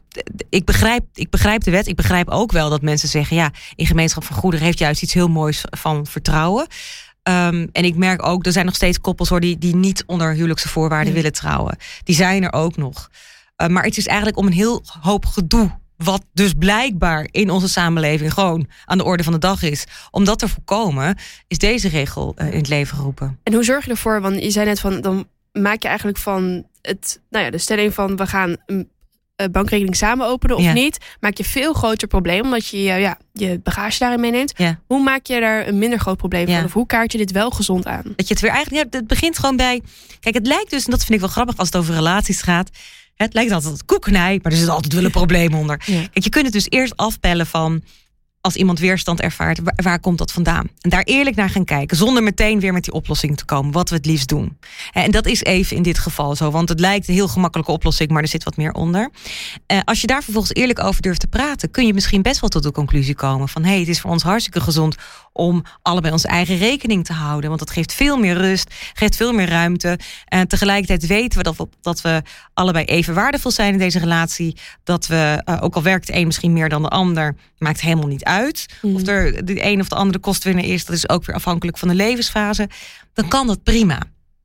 ik 0.50 0.66
begrijp, 0.66 1.06
ik 1.14 1.30
begrijp 1.30 1.64
de 1.64 1.72
wet. 1.72 1.88
Ik 1.88 1.96
begrijp 1.96 2.30
ook 2.30 2.52
wel 2.52 2.70
dat 2.70 2.82
mensen 2.82 3.10
zeggen: 3.10 3.36
ja, 3.36 3.52
in 3.76 3.86
gemeenschap 3.86 4.24
van 4.24 4.36
goederen 4.36 4.66
heeft 4.66 4.80
juist 4.80 5.02
iets 5.02 5.14
heel 5.14 5.28
moois 5.28 5.64
van 5.70 6.06
vertrouwen. 6.06 6.68
Ehm, 7.24 7.68
en 7.72 7.86
ik 7.86 7.96
merk 7.96 8.26
ook, 8.26 8.46
er 8.46 8.52
zijn 8.52 8.66
nog 8.66 8.76
steeds 8.76 9.00
koppels 9.00 9.30
hoor, 9.30 9.40
die, 9.40 9.58
die 9.58 9.76
niet 9.76 10.04
onder 10.06 10.34
huwelijkse 10.34 10.70
voorwaarden 10.70 11.14
willen 11.14 11.34
trouwen. 11.34 11.78
Die 12.04 12.16
zijn 12.16 12.44
er 12.44 12.54
ook 12.54 12.78
nog. 12.78 13.10
Uh, 13.62 13.68
maar 13.68 13.84
het 13.84 13.98
is 13.98 14.08
eigenlijk 14.08 14.38
om 14.38 14.46
een 14.46 14.54
heel 14.54 14.84
hoop 15.02 15.26
gedoe. 15.26 15.82
Wat 15.98 16.26
dus 16.34 16.54
blijkbaar 16.54 17.28
in 17.32 17.50
onze 17.50 17.70
samenleving 17.70 18.34
gewoon 18.34 18.68
aan 18.86 18.98
de 18.98 19.04
orde 19.04 19.24
van 19.24 19.34
de 19.34 19.40
dag 19.40 19.62
is. 19.62 19.86
Om 20.12 20.26
dat 20.26 20.40
te 20.40 20.48
voorkomen, 20.48 21.18
is 21.48 21.58
deze 21.58 21.88
regel 21.88 22.36
uh, 22.38 22.52
in 22.52 22.58
het 22.58 22.68
leven 22.68 22.98
geroepen. 22.98 23.40
En 23.44 23.54
hoe 23.54 23.64
zorg 23.64 23.86
je 23.86 23.92
ervoor? 23.92 24.22
Want 24.22 24.44
je 24.44 24.52
zei 24.52 24.66
net 24.66 24.80
van, 24.80 25.02
dan 25.02 25.28
maak 25.52 25.82
je 25.82 25.88
eigenlijk 25.88 26.18
van 26.18 26.66
het, 26.82 27.22
nou 27.30 27.46
ja, 27.46 27.52
de 27.52 27.58
stelling 27.58 27.94
van 27.94 28.16
we 28.16 28.28
gaan 28.28 28.56
een 28.66 28.90
bankrekening 29.52 29.96
samen 29.96 30.28
openen 30.28 30.56
of 30.58 30.64
Ja. 30.64 30.74
niet, 30.74 30.98
maak 31.20 31.38
je 31.38 31.44
veel 31.44 31.74
groter 31.74 32.08
probleem 32.08 32.42
omdat 32.42 32.68
je 32.68 32.78
uh, 32.78 33.00
ja, 33.02 33.18
je 33.34 33.60
bagage 33.64 34.00
daarin 34.00 34.20
meeneemt. 34.20 34.54
Ja. 34.58 34.80
Hoe 34.88 35.04
maak 35.04 35.26
je 35.26 35.40
daar 35.40 35.68
een 35.68 35.78
minder 35.78 36.00
groot 36.00 36.18
probleem 36.18 36.48
Ja. 36.48 36.56
van? 36.56 36.66
Of 36.66 36.74
hoe 36.74 36.86
kaart 36.86 37.12
je 37.12 37.18
dit 37.18 37.32
wel 37.32 37.50
gezond 37.50 37.86
aan? 37.86 38.04
Dat 38.16 38.28
je 38.28 38.34
het 38.34 38.42
weer 38.42 38.52
eigenlijk, 38.52 38.84
ja, 38.94 38.98
het 39.00 39.08
begint 39.08 39.40
gewoon 39.40 39.56
bij. 39.56 39.82
Kijk, 40.20 40.36
het 40.36 40.48
lijkt 40.48 40.70
dus, 40.70 40.86
en 40.86 40.92
dat 40.92 41.00
vind 41.00 41.14
ik 41.14 41.20
wel 41.20 41.30
grappig 41.30 41.58
als 41.58 41.68
het 41.68 41.78
over 41.78 41.94
relaties 41.94 42.42
gaat. 42.42 42.70
Het 43.16 43.34
lijkt 43.34 43.52
altijd 43.52 43.86
koekenij, 43.86 44.40
maar 44.42 44.52
er 44.52 44.58
zit 44.58 44.70
altijd 44.70 44.94
wel 44.94 45.04
een 45.04 45.12
probleem 45.12 45.54
onder. 45.54 45.78
Kijk, 45.78 46.24
je 46.24 46.30
kunt 46.30 46.44
het 46.46 46.54
dus 46.54 46.70
eerst 46.70 46.96
afpellen 46.96 47.46
van. 47.46 47.82
Als 48.44 48.56
iemand 48.56 48.80
weerstand 48.80 49.22
ervaart, 49.22 49.60
waar, 49.76 50.00
komt 50.00 50.18
dat 50.18 50.32
vandaan? 50.32 50.68
En 50.82 50.90
daar 50.90 51.04
eerlijk 51.04 51.36
naar 51.36 51.50
gaan 51.50 51.66
kijken, 51.66 51.98
zonder 51.98 52.24
meteen 52.24 52.60
weer 52.60 52.74
met 52.74 52.84
die 52.84 52.94
oplossing 52.94 53.38
te 53.38 53.46
komen, 53.46 53.72
wat 53.72 53.90
we 53.90 53.96
het 53.96 54.06
liefst 54.06 54.30
doen. 54.30 54.58
En 54.92 55.12
dat 55.12 55.26
is 55.26 55.44
even 55.44 55.76
in 55.76 55.84
dit 55.84 55.98
geval 55.98 56.36
zo, 56.36 56.52
want 56.52 56.70
het 56.70 56.80
lijkt 56.80 57.08
een 57.08 57.14
heel 57.14 57.28
gemakkelijke 57.28 57.72
oplossing, 57.72 58.10
maar 58.10 58.22
er 58.22 58.28
zit 58.28 58.44
wat 58.44 58.58
meer 58.58 58.72
onder. 58.72 59.10
Uh, 59.68 59.80
als 59.84 60.02
je 60.02 60.08
daar 60.08 60.24
vervolgens 60.24 60.54
eerlijk 60.54 60.84
over 60.84 61.02
durft 61.02 61.20
te 61.20 61.28
praten, 61.28 61.72
kun 61.72 61.86
je 61.86 61.94
misschien 61.94 62.22
best 62.22 62.40
wel 62.40 62.50
tot 62.50 62.64
de 62.64 62.72
conclusie 62.72 63.16
komen 63.16 63.50
van 63.50 63.64
hé, 63.64 63.70
hey, 63.70 63.80
het 63.80 63.88
is 63.88 64.02
voor 64.02 64.12
ons 64.12 64.24
hartstikke 64.24 64.62
gezond 64.62 64.96
om 65.34 65.64
allebei 65.82 66.14
onze 66.14 66.28
eigen 66.28 66.58
rekening 66.58 67.06
te 67.06 67.14
houden, 67.14 67.48
want 67.48 67.60
dat 67.60 67.72
geeft 67.72 67.94
veel 67.94 68.18
meer 68.18 68.38
rust, 68.38 68.74
geeft 68.94 69.16
veel 69.16 69.34
meer 69.34 69.50
ruimte. 69.50 70.00
En 70.26 70.48
tegelijkertijd 70.48 71.08
weten 71.08 71.38
we 71.38 71.44
dat 71.44 71.56
we, 71.56 71.68
dat 71.82 72.02
we 72.02 72.22
allebei 72.54 72.86
even 72.86 73.14
waardevol 73.14 73.52
zijn 73.52 73.74
in 73.74 73.80
deze 73.80 74.00
relatie, 74.00 74.58
dat 74.84 75.08
we, 75.08 75.42
uh, 75.46 75.58
ook 75.62 75.76
al 75.76 75.84
werkt 75.84 76.08
de 76.08 76.16
een 76.16 76.26
misschien 76.26 76.54
meer 76.54 76.70
dan 76.70 76.82
de 76.82 76.88
ander, 76.88 77.36
maakt 77.58 77.82
helemaal 77.82 78.08
niet 78.08 78.24
uit. 78.24 78.66
Mm. 78.82 78.96
Of 78.96 79.08
er 79.08 79.46
de 79.46 79.66
een 79.66 79.80
of 79.80 79.88
de 79.88 79.96
andere 79.96 80.20
kostwinner 80.20 80.66
is, 80.66 80.86
dat 80.86 80.96
is 80.96 81.10
ook 81.10 81.26
weer 81.26 81.36
afhankelijk 81.36 81.78
van 81.78 81.88
de 81.88 81.96
levensfase. 81.96 82.70
Dan 83.14 83.28
kan 83.28 83.48
dat 83.48 83.64
prima. 83.64 84.00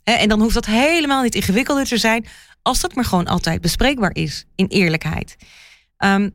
En 0.04 0.28
dan 0.28 0.40
hoeft 0.40 0.54
dat 0.54 0.66
helemaal 0.66 1.22
niet 1.22 1.34
ingewikkelder 1.34 1.84
te 1.84 1.98
zijn, 1.98 2.26
als 2.62 2.80
dat 2.80 2.94
maar 2.94 3.04
gewoon 3.04 3.26
altijd 3.26 3.60
bespreekbaar 3.60 4.14
is, 4.14 4.44
in 4.54 4.66
eerlijkheid. 4.66 5.36
Um, 5.98 6.34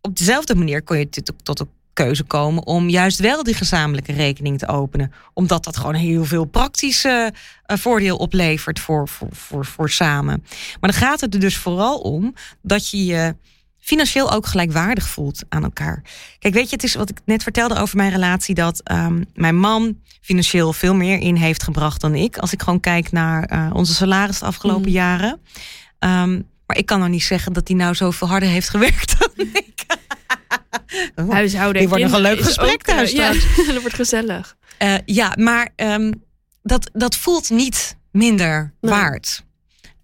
op 0.00 0.16
dezelfde 0.16 0.54
manier 0.54 0.82
kon 0.82 0.98
je 0.98 1.08
tot 1.42 1.60
een 1.60 1.68
keuze 1.96 2.24
komen 2.24 2.66
om 2.66 2.88
juist 2.88 3.18
wel 3.18 3.42
die 3.42 3.54
gezamenlijke 3.54 4.12
rekening 4.12 4.58
te 4.58 4.68
openen. 4.68 5.12
Omdat 5.32 5.64
dat 5.64 5.76
gewoon 5.76 5.94
heel 5.94 6.24
veel 6.24 6.44
praktische 6.44 7.32
uh, 7.66 7.76
voordeel 7.76 8.16
oplevert 8.16 8.80
voor, 8.80 9.08
voor, 9.08 9.28
voor, 9.30 9.64
voor 9.64 9.90
samen. 9.90 10.44
Maar 10.80 10.90
dan 10.90 11.00
gaat 11.00 11.20
het 11.20 11.34
er 11.34 11.40
dus 11.40 11.56
vooral 11.56 11.98
om 11.98 12.34
dat 12.62 12.88
je 12.90 13.04
je 13.04 13.36
financieel 13.78 14.32
ook 14.32 14.46
gelijkwaardig 14.46 15.08
voelt 15.08 15.42
aan 15.48 15.62
elkaar. 15.62 16.02
Kijk, 16.38 16.54
weet 16.54 16.68
je, 16.68 16.74
het 16.74 16.84
is 16.84 16.94
wat 16.94 17.10
ik 17.10 17.20
net 17.24 17.42
vertelde 17.42 17.76
over 17.76 17.96
mijn 17.96 18.10
relatie, 18.10 18.54
dat 18.54 18.90
um, 18.90 19.24
mijn 19.34 19.56
man 19.56 19.98
financieel 20.20 20.72
veel 20.72 20.94
meer 20.94 21.18
in 21.18 21.36
heeft 21.36 21.62
gebracht 21.62 22.00
dan 22.00 22.14
ik. 22.14 22.38
Als 22.38 22.52
ik 22.52 22.62
gewoon 22.62 22.80
kijk 22.80 23.12
naar 23.12 23.52
uh, 23.52 23.70
onze 23.74 23.94
salaris 23.94 24.38
de 24.38 24.44
afgelopen 24.44 24.88
mm. 24.88 24.94
jaren. 24.94 25.40
Um, 25.98 26.46
maar 26.66 26.76
ik 26.76 26.86
kan 26.86 26.98
nou 26.98 27.10
niet 27.10 27.22
zeggen 27.22 27.52
dat 27.52 27.68
hij 27.68 27.76
nou 27.76 27.94
zoveel 27.94 28.28
harder 28.28 28.48
heeft 28.48 28.68
gewerkt 28.68 29.18
dan 29.18 29.30
ik. 29.52 29.74
Huishouden. 31.28 31.80
Die 31.80 31.88
wordt 31.88 32.04
nog 32.04 32.12
een 32.12 32.20
leuk 32.20 32.40
gesprek 32.40 32.72
ook, 32.72 32.82
thuis 32.82 33.12
uh, 33.12 33.16
Ja, 33.16 33.32
dat 33.72 33.80
wordt 33.80 33.94
gezellig. 33.94 34.56
Uh, 34.82 34.94
ja, 35.04 35.34
maar 35.38 35.68
um, 35.76 36.24
dat, 36.62 36.90
dat 36.92 37.16
voelt 37.16 37.50
niet 37.50 37.96
minder 38.10 38.72
nee. 38.80 38.90
waard. 38.90 39.44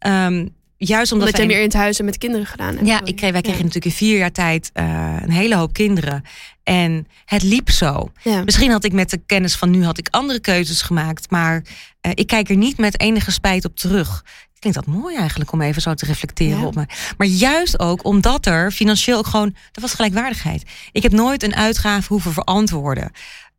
Um, 0.07 0.55
juist 0.77 1.13
omdat, 1.13 1.29
omdat 1.29 1.41
jij 1.41 1.47
meer 1.47 1.59
in 1.59 1.69
het 1.69 1.73
huis 1.73 1.99
en 1.99 2.05
met 2.05 2.19
kinderen 2.19 2.47
gedaan 2.47 2.75
hebt. 2.75 2.87
Ja, 2.87 3.01
ik 3.05 3.17
kreeg, 3.17 3.33
wij 3.33 3.41
kregen 3.41 3.59
ja. 3.59 3.65
natuurlijk 3.67 3.95
in 3.95 4.07
vier 4.07 4.19
jaar 4.19 4.33
tijd 4.33 4.71
uh, 4.75 5.17
een 5.21 5.31
hele 5.31 5.57
hoop 5.57 5.73
kinderen. 5.73 6.25
En 6.63 7.07
het 7.25 7.43
liep 7.43 7.71
zo. 7.71 8.13
Ja. 8.23 8.45
Misschien 8.45 8.71
had 8.71 8.85
ik 8.85 8.93
met 8.93 9.11
de 9.11 9.21
kennis 9.27 9.57
van 9.57 9.71
nu 9.71 9.85
had 9.85 9.99
ik 9.99 10.09
andere 10.11 10.41
keuzes 10.41 10.83
gemaakt. 10.83 11.31
Maar 11.31 11.63
uh, 12.07 12.13
ik 12.15 12.27
kijk 12.27 12.49
er 12.49 12.57
niet 12.57 12.79
met 12.79 13.01
enige 13.01 13.31
spijt 13.31 13.65
op 13.65 13.77
terug. 13.77 14.25
Klinkt 14.63 14.85
dat 14.85 14.95
mooi 14.95 15.17
eigenlijk 15.17 15.53
om 15.53 15.61
even 15.61 15.83
zo 15.83 15.95
te 15.95 16.07
reflecteren 16.07 16.61
ja. 16.61 16.67
op 16.67 16.75
me. 16.75 16.87
Maar 17.17 17.27
juist 17.27 17.79
ook 17.79 18.05
omdat 18.05 18.47
er 18.47 18.73
financieel 18.73 19.19
ook 19.19 19.27
gewoon, 19.27 19.55
dat 19.73 19.83
was 19.83 19.95
gelijkwaardigheid. 19.95 20.65
Ik 20.93 21.03
heb 21.03 21.13
nooit 21.13 21.43
een 21.43 21.55
uitgave 21.55 22.09
hoeven 22.09 22.33
verantwoorden. 22.33 23.11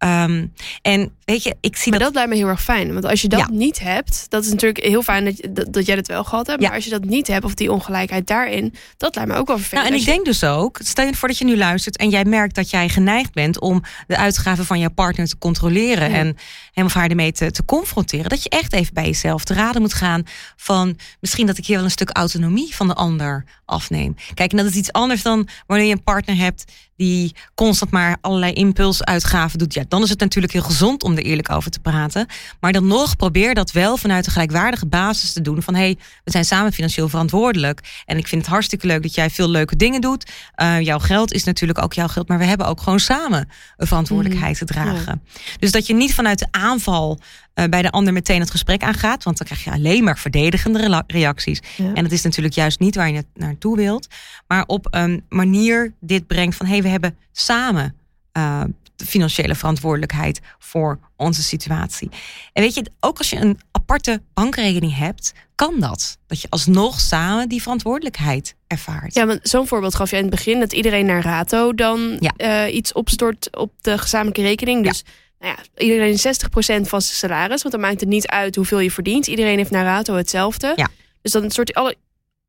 Um, 0.04 0.54
en 0.82 1.12
weet 1.26 1.44
je, 1.44 1.56
ik 1.62 1.76
zie 1.76 1.90
maar 1.92 2.00
dat... 2.00 2.08
dat 2.08 2.18
lijkt 2.18 2.30
me 2.30 2.36
heel 2.36 2.48
erg 2.48 2.64
fijn. 2.64 2.94
Want 2.94 3.06
als 3.06 3.22
je 3.22 3.28
dat 3.28 3.40
ja. 3.40 3.48
niet 3.52 3.80
hebt, 3.80 4.26
dat 4.30 4.44
is 4.44 4.50
natuurlijk 4.50 4.86
heel 4.86 5.02
fijn 5.02 5.26
dat, 5.26 5.36
dat, 5.50 5.74
dat 5.74 5.86
jij 5.86 5.96
het 5.96 6.08
wel 6.08 6.24
gehad 6.24 6.48
hebt. 6.48 6.62
Ja. 6.62 6.68
Maar 6.68 6.76
als 6.76 6.86
je 6.86 6.92
dat 6.92 7.06
niet 7.06 7.28
hebt, 7.28 7.46
of 7.46 7.54
die 7.54 7.72
ongelijkheid 7.72 8.28
daarin, 8.28 8.74
dat 8.98 9.16
lijkt 9.16 9.32
me 9.32 9.38
ook 9.38 9.48
wel 9.48 9.58
vervelend. 9.58 9.84
Nou, 9.84 9.96
en 9.96 10.02
ik 10.02 10.08
je... 10.08 10.14
denk 10.14 10.26
dus 10.26 10.44
ook, 10.44 10.80
stel 10.84 11.06
je 11.06 11.14
voor 11.14 11.28
dat 11.28 11.38
je 11.38 11.46
nu 11.46 11.58
luistert 11.58 11.98
en 11.98 12.10
jij 12.10 12.26
merkt 12.26 12.56
dat 12.56 12.70
jij 12.70 12.90
geneigd 12.90 13.34
bent 13.34 13.60
om 13.60 13.84
de 14.08 14.18
uitgaven 14.18 14.66
van 14.66 14.80
jouw 14.80 14.90
partner 14.90 15.28
te 15.28 15.38
controleren 15.38 16.10
ja. 16.10 16.16
en 16.16 16.38
hem 16.72 16.86
of 16.86 16.94
haar 16.94 17.10
ermee 17.10 17.32
te, 17.32 17.52
te 17.52 17.66
confronteren. 17.66 18.30
Dat 18.30 18.44
je 18.44 18.50
echt 18.50 18.74
even 18.74 18.94
bij 18.94 19.06
jezelf 19.06 19.44
te 19.44 19.54
raden 19.54 19.82
moet 19.82 19.94
gaan 19.94 20.24
van 20.56 20.98
misschien 21.20 21.46
dat 21.46 21.58
ik 21.58 21.66
hier 21.66 21.76
wel 21.76 21.86
een 21.86 21.92
stuk 21.92 22.10
autonomie 22.10 22.76
van 22.76 22.88
de 22.88 22.94
ander 22.94 23.46
afneem. 23.66 24.16
Kijk, 24.34 24.52
en 24.52 24.58
dat 24.58 24.66
is 24.66 24.76
iets 24.76 24.92
anders 24.92 25.22
dan 25.22 25.48
wanneer 25.68 25.88
je 25.88 25.94
een 25.94 26.04
partner 26.04 26.36
hebt 26.36 26.64
die 26.96 27.36
constant 27.56 27.92
maar 27.92 28.18
allerlei 28.22 28.54
impulsuitgaven 28.54 29.60
doet. 29.60 29.74
Ja, 29.74 29.84
dan 29.88 30.04
is 30.04 30.10
het 30.10 30.20
natuurlijk 30.20 30.54
heel 30.54 30.62
gezond 30.62 31.04
om 31.04 31.12
er 31.12 31.24
eerlijk 31.24 31.52
over 31.52 31.72
te 31.72 31.80
praten. 31.80 32.28
Maar 32.60 32.72
dan 32.72 32.88
nog 32.88 33.16
probeer 33.16 33.54
dat 33.54 33.72
wel 33.72 33.98
vanuit 33.98 34.26
een 34.26 34.32
gelijkwaardige 34.32 34.86
basis 34.86 35.34
te 35.34 35.42
doen. 35.42 35.62
Van 35.62 35.76
hé, 35.76 35.82
hey, 35.82 35.98
we 36.24 36.32
zijn 36.32 36.46
samen 36.46 36.74
financieel 36.74 37.10
verantwoordelijk. 37.10 38.04
En 38.06 38.18
ik 38.18 38.28
vind 38.28 38.42
het 38.42 38.52
hartstikke 38.52 38.88
leuk 38.88 39.02
dat 39.02 39.16
jij 39.16 39.30
veel 39.30 39.50
leuke 39.50 39.76
dingen 39.76 40.02
doet. 40.02 40.32
Uh, 40.62 40.82
jouw 40.82 41.00
geld 41.00 41.34
is 41.34 41.44
natuurlijk 41.44 41.82
ook 41.82 41.94
jouw 41.94 42.08
geld. 42.08 42.28
Maar 42.28 42.38
we 42.38 42.46
hebben 42.46 42.68
ook 42.68 42.82
gewoon 42.82 43.00
samen 43.00 43.50
een 43.78 43.88
verantwoordelijkheid 43.88 44.60
mm, 44.60 44.68
te 44.68 44.74
dragen. 44.74 45.22
Dus 45.60 45.72
dat 45.72 45.88
je 45.88 45.94
niet 45.94 46.14
vanuit 46.14 46.40
de 46.40 46.48
aanval 46.52 47.20
bij 47.54 47.82
de 47.82 47.92
ander 47.92 48.14
meteen 48.14 48.40
het 48.40 48.52
gesprek 48.52 48.84
aangaat. 48.84 49.24
Want 49.24 49.38
dan 49.38 49.48
krijg 49.48 49.64
je 49.64 49.72
alleen 49.72 50.04
maar 50.04 50.18
verdedigende 50.18 51.04
reacties. 51.08 51.62
Ja. 51.76 51.94
En 51.94 52.04
dat 52.04 52.12
is 52.12 52.22
natuurlijk 52.22 52.56
juist 52.56 52.80
niet 52.80 52.96
waar 52.96 53.12
je 53.12 53.26
naartoe 53.34 53.76
wilt. 53.76 54.08
Maar 54.48 54.64
op 54.66 54.88
een 54.90 55.24
manier 55.30 55.94
dit 56.00 56.28
brengt 56.28 56.56
van 56.56 56.66
hé, 56.66 56.72
hey, 56.72 56.82
we 56.82 56.88
hebben 56.88 57.18
samen 57.32 57.96
uh, 58.38 58.64
de 58.96 59.06
financiële 59.06 59.56
verantwoordelijkheid 59.56 60.42
voor 60.60 61.00
onze 61.16 61.44
situatie. 61.44 62.10
En 62.54 62.64
weet 62.64 62.74
je, 62.74 62.92
ook 63.00 63.18
als 63.18 63.30
je 63.30 63.36
een 63.36 63.60
aparte 63.72 64.22
bankrekening 64.34 64.98
hebt, 64.98 65.34
kan 65.56 65.80
dat. 65.80 66.18
Dat 66.28 66.42
je 66.42 66.50
alsnog 66.50 67.00
samen 67.00 67.50
die 67.50 67.62
verantwoordelijkheid 67.62 68.56
ervaart. 68.68 69.14
Ja, 69.14 69.26
want 69.26 69.40
zo'n 69.44 69.68
voorbeeld 69.68 69.96
gaf 69.96 70.10
je 70.10 70.16
in 70.16 70.22
het 70.22 70.32
begin 70.32 70.60
dat 70.60 70.74
iedereen 70.74 71.06
naar 71.06 71.24
Rato 71.24 71.74
dan 71.74 72.18
ja. 72.20 72.66
uh, 72.68 72.76
iets 72.76 72.94
opstort 72.94 73.58
op 73.58 73.74
de 73.82 73.98
gezamenlijke 73.98 74.42
rekening. 74.42 74.88
Dus 74.88 75.04
ja 75.06 75.12
nou 75.44 75.56
ja, 75.56 75.84
iedereen 75.86 76.18
60% 76.18 76.88
van 76.88 77.02
zijn 77.02 77.18
salaris. 77.18 77.62
Want 77.62 77.74
dan 77.74 77.84
maakt 77.84 78.00
het 78.00 78.10
niet 78.10 78.28
uit 78.28 78.56
hoeveel 78.56 78.80
je 78.80 78.92
verdient. 78.92 79.28
Iedereen 79.28 79.58
heeft 79.58 79.72
naar 79.72 79.86
rato 79.86 80.16
hetzelfde. 80.16 80.74
Ja. 80.76 80.88
Dus 81.22 81.32
dan 81.32 81.52
soort 81.52 81.74
alle, 81.74 81.96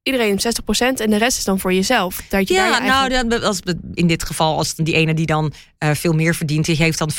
iedereen 0.02 0.38
60% 0.38 0.40
en 0.76 1.10
de 1.10 1.16
rest 1.16 1.38
is 1.38 1.44
dan 1.44 1.60
voor 1.60 1.72
jezelf. 1.72 2.22
Dat 2.28 2.48
je 2.48 2.54
ja, 2.54 2.60
daar 2.70 2.84
je 2.84 2.90
eigen... 2.90 3.28
nou, 3.28 3.42
als, 3.42 3.60
in 3.94 4.06
dit 4.06 4.24
geval, 4.24 4.56
als 4.56 4.74
die 4.74 4.94
ene 4.94 5.14
die 5.14 5.26
dan 5.26 5.52
uh, 5.84 5.90
veel 5.94 6.12
meer 6.12 6.34
verdient, 6.34 6.64
die 6.64 6.76
heeft 6.76 6.98
dan 6.98 7.10
40% 7.12 7.14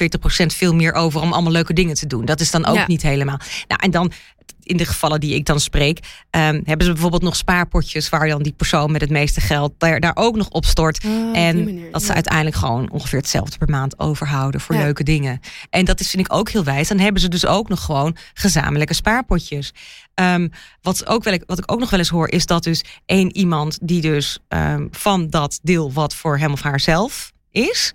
veel 0.46 0.74
meer 0.74 0.94
over 0.94 1.22
om 1.22 1.34
allemaal 1.34 1.52
leuke 1.52 1.74
dingen 1.74 1.96
te 1.96 2.08
doen. 2.08 2.26
Dat 2.26 2.40
is 2.40 2.52
dan 2.52 2.66
ook 2.66 2.76
ja. 2.76 2.88
niet 2.88 3.02
helemaal. 3.02 3.40
Nou, 3.68 3.82
en 3.82 3.92
dan 3.92 4.12
in 4.66 4.78
de 4.78 4.86
gevallen 4.86 5.20
die 5.20 5.36
ik 5.36 5.46
dan 5.46 5.60
spreek, 5.60 6.00
um, 6.00 6.62
hebben 6.64 6.86
ze 6.86 6.92
bijvoorbeeld 6.92 7.22
nog 7.22 7.36
spaarpotjes 7.36 8.10
waar 8.10 8.28
dan 8.28 8.44
die 8.44 8.54
persoon 8.54 8.92
met 8.92 9.02
het 9.02 9.10
meeste 9.10 9.42
geld 9.42 9.74
daar, 9.78 10.00
daar 10.00 10.16
ook 10.16 10.36
nog 10.36 10.50
op 10.50 10.66
stort. 10.66 11.06
Oh, 11.06 11.38
en 11.38 11.64
manier, 11.64 11.92
dat 11.92 12.04
ze 12.04 12.14
uiteindelijk 12.14 12.56
gewoon 12.56 12.92
ongeveer 12.92 13.20
hetzelfde 13.20 13.58
per 13.58 13.70
maand 13.70 14.00
overhouden 14.00 14.62
voor 14.62 14.76
ja. 14.76 14.82
leuke 14.82 15.04
dingen. 15.04 15.40
En 15.70 15.86
dat 15.86 16.00
is, 16.00 16.10
vind 16.10 16.26
ik 16.26 16.34
ook 16.34 16.50
heel 16.50 16.64
wijs. 16.64 16.88
Dan 16.88 17.00
hebben 17.00 17.22
ze 17.22 17.28
dus 17.28 17.46
ook 17.46 17.70
nog 17.70 17.84
gewoon 17.84 18.16
gezamenlijke 18.34 18.94
spaarpotjes. 18.94 19.74
Um, 20.16 20.52
wat, 20.82 21.08
ook 21.08 21.24
wel, 21.24 21.40
wat 21.46 21.58
ik 21.58 21.72
ook 21.72 21.80
nog 21.80 21.90
wel 21.90 22.00
eens 22.00 22.10
hoor, 22.10 22.30
is 22.30 22.46
dat 22.46 22.64
dus 22.64 22.84
één 23.06 23.36
iemand 23.36 23.78
die 23.82 24.02
dus 24.02 24.40
um, 24.48 24.88
van 24.92 25.30
dat 25.30 25.60
deel 25.64 25.94
wat 25.94 26.16
voor 26.16 26.38
hem 26.38 26.52
of 26.52 26.62
haar 26.62 26.80
zelf 26.80 27.32
is, 27.52 27.92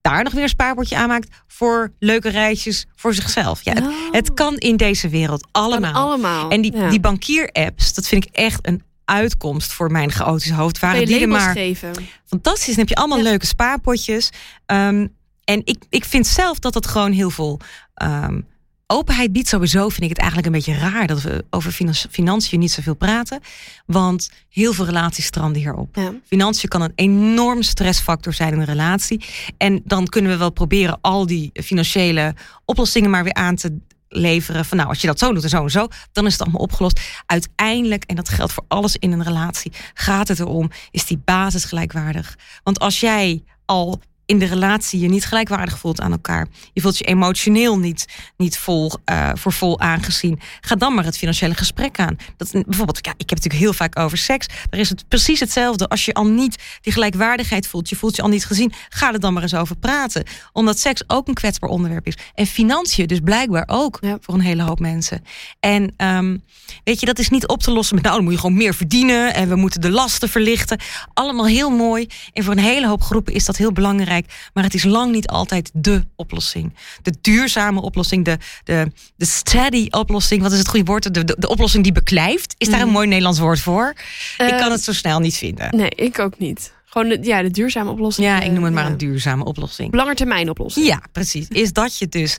daar 0.00 0.22
nog 0.22 0.32
weer 0.32 0.42
een 0.42 0.48
spaarpotje 0.48 0.96
aanmaakt 0.96 1.28
voor 1.46 1.92
leuke 1.98 2.28
reisjes 2.28 2.86
voor 2.96 3.14
zichzelf. 3.14 3.62
Ja, 3.62 3.72
het, 3.72 3.84
oh. 3.84 4.12
het 4.12 4.34
kan 4.34 4.56
in 4.56 4.76
deze 4.76 5.08
wereld 5.08 5.48
allemaal. 5.52 6.50
En 6.50 6.60
die, 6.60 6.76
ja. 6.76 6.90
die 6.90 7.00
bankier-apps, 7.00 7.94
dat 7.94 8.08
vind 8.08 8.24
ik 8.24 8.34
echt 8.34 8.66
een 8.66 8.82
uitkomst 9.04 9.72
voor 9.72 9.90
mijn 9.90 10.10
chaotische 10.10 10.54
hoofd. 10.54 10.78
Waren 10.78 11.06
die 11.06 11.20
er 11.20 11.28
maar 11.28 11.52
geven. 11.52 11.94
fantastisch. 12.24 12.66
Dan 12.66 12.78
heb 12.78 12.88
je 12.88 12.94
allemaal 12.94 13.18
Ja. 13.18 13.24
leuke 13.24 13.46
spaarpotjes. 13.46 14.30
Um, 14.66 15.16
en 15.44 15.60
ik, 15.64 15.84
ik 15.88 16.04
vind 16.04 16.26
zelf 16.26 16.58
dat 16.58 16.74
het 16.74 16.86
gewoon 16.86 17.12
heel 17.12 17.30
veel 17.30 17.60
um, 18.02 18.46
openheid 18.92 19.32
biedt. 19.32 19.48
Sowieso 19.48 19.88
vind 19.88 20.02
ik 20.02 20.08
het 20.08 20.18
eigenlijk 20.18 20.46
een 20.46 20.52
beetje 20.52 20.74
raar 20.74 21.06
dat 21.06 21.22
we 21.22 21.44
over 21.50 21.72
finan- 21.72 21.94
financiën 21.94 22.58
niet 22.58 22.72
zoveel 22.72 22.94
praten. 22.94 23.40
Want 23.86 24.30
heel 24.48 24.72
veel 24.72 24.84
relaties 24.84 25.24
stranden 25.26 25.62
hierop. 25.62 25.96
Ja. 25.96 26.12
Financiën 26.26 26.68
kan 26.68 26.82
een 26.82 26.92
enorm 26.94 27.62
stressfactor 27.62 28.32
zijn 28.32 28.52
in 28.52 28.58
een 28.58 28.64
relatie. 28.64 29.24
En 29.56 29.82
dan 29.84 30.06
kunnen 30.06 30.30
we 30.30 30.36
wel 30.36 30.50
proberen 30.50 30.98
al 31.00 31.26
die 31.26 31.50
financiële 31.54 32.34
oplossingen 32.64 33.10
maar 33.10 33.24
weer 33.24 33.34
aan 33.34 33.56
te 33.56 33.76
leveren. 34.08 34.64
Van 34.64 34.76
nou, 34.76 34.88
als 34.88 35.00
je 35.00 35.06
dat 35.06 35.18
zo 35.18 35.32
doet 35.32 35.42
en 35.42 35.48
zo 35.48 35.62
en 35.62 35.70
zo, 35.70 35.88
dan 36.12 36.26
is 36.26 36.32
het 36.32 36.42
allemaal 36.42 36.60
opgelost. 36.60 37.00
Uiteindelijk, 37.26 38.04
en 38.04 38.16
dat 38.16 38.28
geldt 38.28 38.52
voor 38.52 38.64
alles 38.68 38.96
in 38.96 39.12
een 39.12 39.22
relatie, 39.22 39.72
gaat 39.94 40.28
het 40.28 40.38
erom, 40.40 40.70
is 40.90 41.04
die 41.04 41.20
basis 41.24 41.64
gelijkwaardig. 41.64 42.36
Want 42.62 42.78
als 42.78 43.00
jij 43.00 43.42
al 43.64 44.00
in 44.28 44.38
de 44.38 44.46
relatie 44.46 45.00
je 45.00 45.08
niet 45.08 45.24
gelijkwaardig 45.24 45.78
voelt 45.78 46.00
aan 46.00 46.12
elkaar. 46.12 46.46
Je 46.72 46.80
voelt 46.80 46.98
je 46.98 47.04
emotioneel 47.04 47.78
niet, 47.78 48.06
niet 48.36 48.58
vol, 48.58 48.92
uh, 49.10 49.30
voor 49.34 49.52
vol 49.52 49.80
aangezien. 49.80 50.40
Ga 50.60 50.74
dan 50.74 50.94
maar 50.94 51.04
het 51.04 51.18
financiële 51.18 51.54
gesprek 51.54 51.98
aan. 51.98 52.16
Dat, 52.36 52.50
bijvoorbeeld, 52.52 53.04
ja, 53.04 53.12
ik 53.16 53.28
heb 53.30 53.38
het 53.38 53.44
natuurlijk 53.44 53.62
heel 53.62 53.72
vaak 53.72 53.98
over 53.98 54.18
seks. 54.18 54.46
Daar 54.70 54.80
is 54.80 54.88
het 54.88 55.08
precies 55.08 55.40
hetzelfde. 55.40 55.88
Als 55.88 56.04
je 56.04 56.14
al 56.14 56.26
niet 56.26 56.62
die 56.80 56.92
gelijkwaardigheid 56.92 57.66
voelt, 57.66 57.88
je 57.88 57.96
voelt 57.96 58.16
je 58.16 58.22
al 58.22 58.28
niet 58.28 58.44
gezien, 58.44 58.72
ga 58.88 59.12
er 59.12 59.20
dan 59.20 59.32
maar 59.32 59.42
eens 59.42 59.54
over 59.54 59.76
praten. 59.76 60.24
Omdat 60.52 60.78
seks 60.78 61.02
ook 61.06 61.28
een 61.28 61.34
kwetsbaar 61.34 61.70
onderwerp 61.70 62.06
is. 62.06 62.16
En 62.34 62.46
financiën 62.46 63.06
dus 63.06 63.20
blijkbaar 63.24 63.64
ook 63.66 63.98
Ja. 64.00 64.18
voor 64.20 64.34
een 64.34 64.40
hele 64.40 64.62
hoop 64.62 64.80
mensen. 64.80 65.24
En 65.60 65.94
um, 65.96 66.42
weet 66.84 67.00
je, 67.00 67.06
dat 67.06 67.18
is 67.18 67.28
niet 67.28 67.46
op 67.48 67.62
te 67.62 67.70
lossen 67.70 67.94
met 67.94 68.04
nou, 68.04 68.16
dan 68.16 68.24
moet 68.24 68.34
je 68.34 68.40
gewoon 68.40 68.56
meer 68.56 68.74
verdienen 68.74 69.34
en 69.34 69.48
we 69.48 69.56
moeten 69.56 69.80
de 69.80 69.90
lasten 69.90 70.28
verlichten. 70.28 70.80
Allemaal 71.14 71.46
heel 71.46 71.70
mooi. 71.70 72.06
En 72.32 72.44
voor 72.44 72.52
een 72.52 72.58
hele 72.58 72.86
hoop 72.88 73.02
groepen 73.02 73.34
is 73.34 73.44
dat 73.44 73.56
heel 73.56 73.72
belangrijk 73.72 74.16
belangrijk, 74.26 74.50
maar 74.54 74.64
het 74.64 74.74
is 74.74 74.84
lang 74.84 75.12
niet 75.12 75.28
altijd 75.28 75.70
de 75.74 76.04
oplossing. 76.16 76.74
De 77.02 77.14
duurzame 77.20 77.80
oplossing, 77.80 78.24
de, 78.24 78.38
de, 78.64 78.92
de 79.16 79.24
steady 79.26 79.86
oplossing, 79.90 80.42
wat 80.42 80.52
is 80.52 80.58
het 80.58 80.68
goede 80.68 80.84
woord? 80.84 81.14
De, 81.14 81.24
de, 81.24 81.36
de 81.38 81.48
oplossing 81.48 81.82
die 81.82 81.92
beklijft. 81.92 82.54
Is 82.58 82.68
daar 82.68 82.80
een 82.80 82.84
Mhm. 82.84 82.94
mooi 82.94 83.06
Nederlands 83.06 83.38
woord 83.38 83.60
voor? 83.60 83.94
ik 84.38 84.50
Eh, 84.50 84.58
kan 84.58 84.70
het 84.70 84.82
zo 84.82 84.92
snel 84.92 85.20
niet 85.20 85.36
vinden. 85.36 85.76
Nee, 85.76 85.90
ik 85.90 86.18
ook 86.18 86.38
niet. 86.38 86.72
Gewoon 86.84 87.08
de, 87.08 87.18
ja, 87.22 87.42
de 87.42 87.50
duurzame 87.50 87.90
oplossing. 87.90 88.26
Ja, 88.26 88.40
ik 88.40 88.50
noem 88.50 88.62
het 88.62 88.66
eh, 88.66 88.70
maar 88.74 88.84
ja. 88.84 88.90
een 88.90 88.96
duurzame 88.96 89.44
oplossing. 89.44 89.94
Langetermijn 89.94 90.50
oplossing. 90.50 90.86
Ja, 90.86 91.02
precies. 91.12 91.48
Is 91.48 91.72
dat 91.72 91.98
je 91.98 92.08
dus 92.08 92.36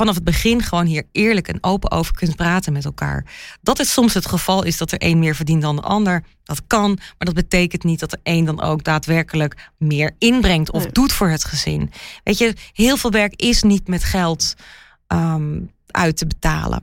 vanaf 0.00 0.14
het 0.14 0.24
begin 0.24 0.62
gewoon 0.62 0.86
hier 0.86 1.04
eerlijk 1.12 1.48
en 1.48 1.58
open 1.60 1.90
over 1.90 2.14
kunt 2.14 2.36
praten 2.36 2.72
met 2.72 2.84
elkaar. 2.84 3.24
Dat 3.62 3.78
het 3.78 3.86
soms 3.86 4.14
het 4.14 4.26
geval 4.26 4.62
is 4.64 4.76
dat 4.76 4.92
er 4.92 4.98
een 5.02 5.18
meer 5.18 5.34
verdient 5.34 5.62
dan 5.62 5.76
de 5.76 5.82
ander. 5.82 6.24
Dat 6.44 6.62
kan, 6.66 6.94
maar 6.94 7.16
dat 7.18 7.34
betekent 7.34 7.84
niet 7.84 8.00
dat 8.00 8.10
de 8.10 8.18
een 8.22 8.44
dan 8.44 8.62
ook 8.62 8.84
daadwerkelijk 8.84 9.70
meer 9.78 10.14
inbrengt 10.18 10.70
of 10.70 10.82
Nee. 10.82 10.92
doet 10.92 11.12
voor 11.12 11.28
het 11.28 11.44
gezin. 11.44 11.92
Weet 12.24 12.38
je, 12.38 12.54
heel 12.72 12.96
veel 12.96 13.10
werk 13.10 13.40
is 13.42 13.62
niet 13.62 13.88
met 13.88 14.04
geld 14.04 14.54
ehm, 15.06 15.60
uit 15.86 16.16
te 16.16 16.26
betalen. 16.26 16.82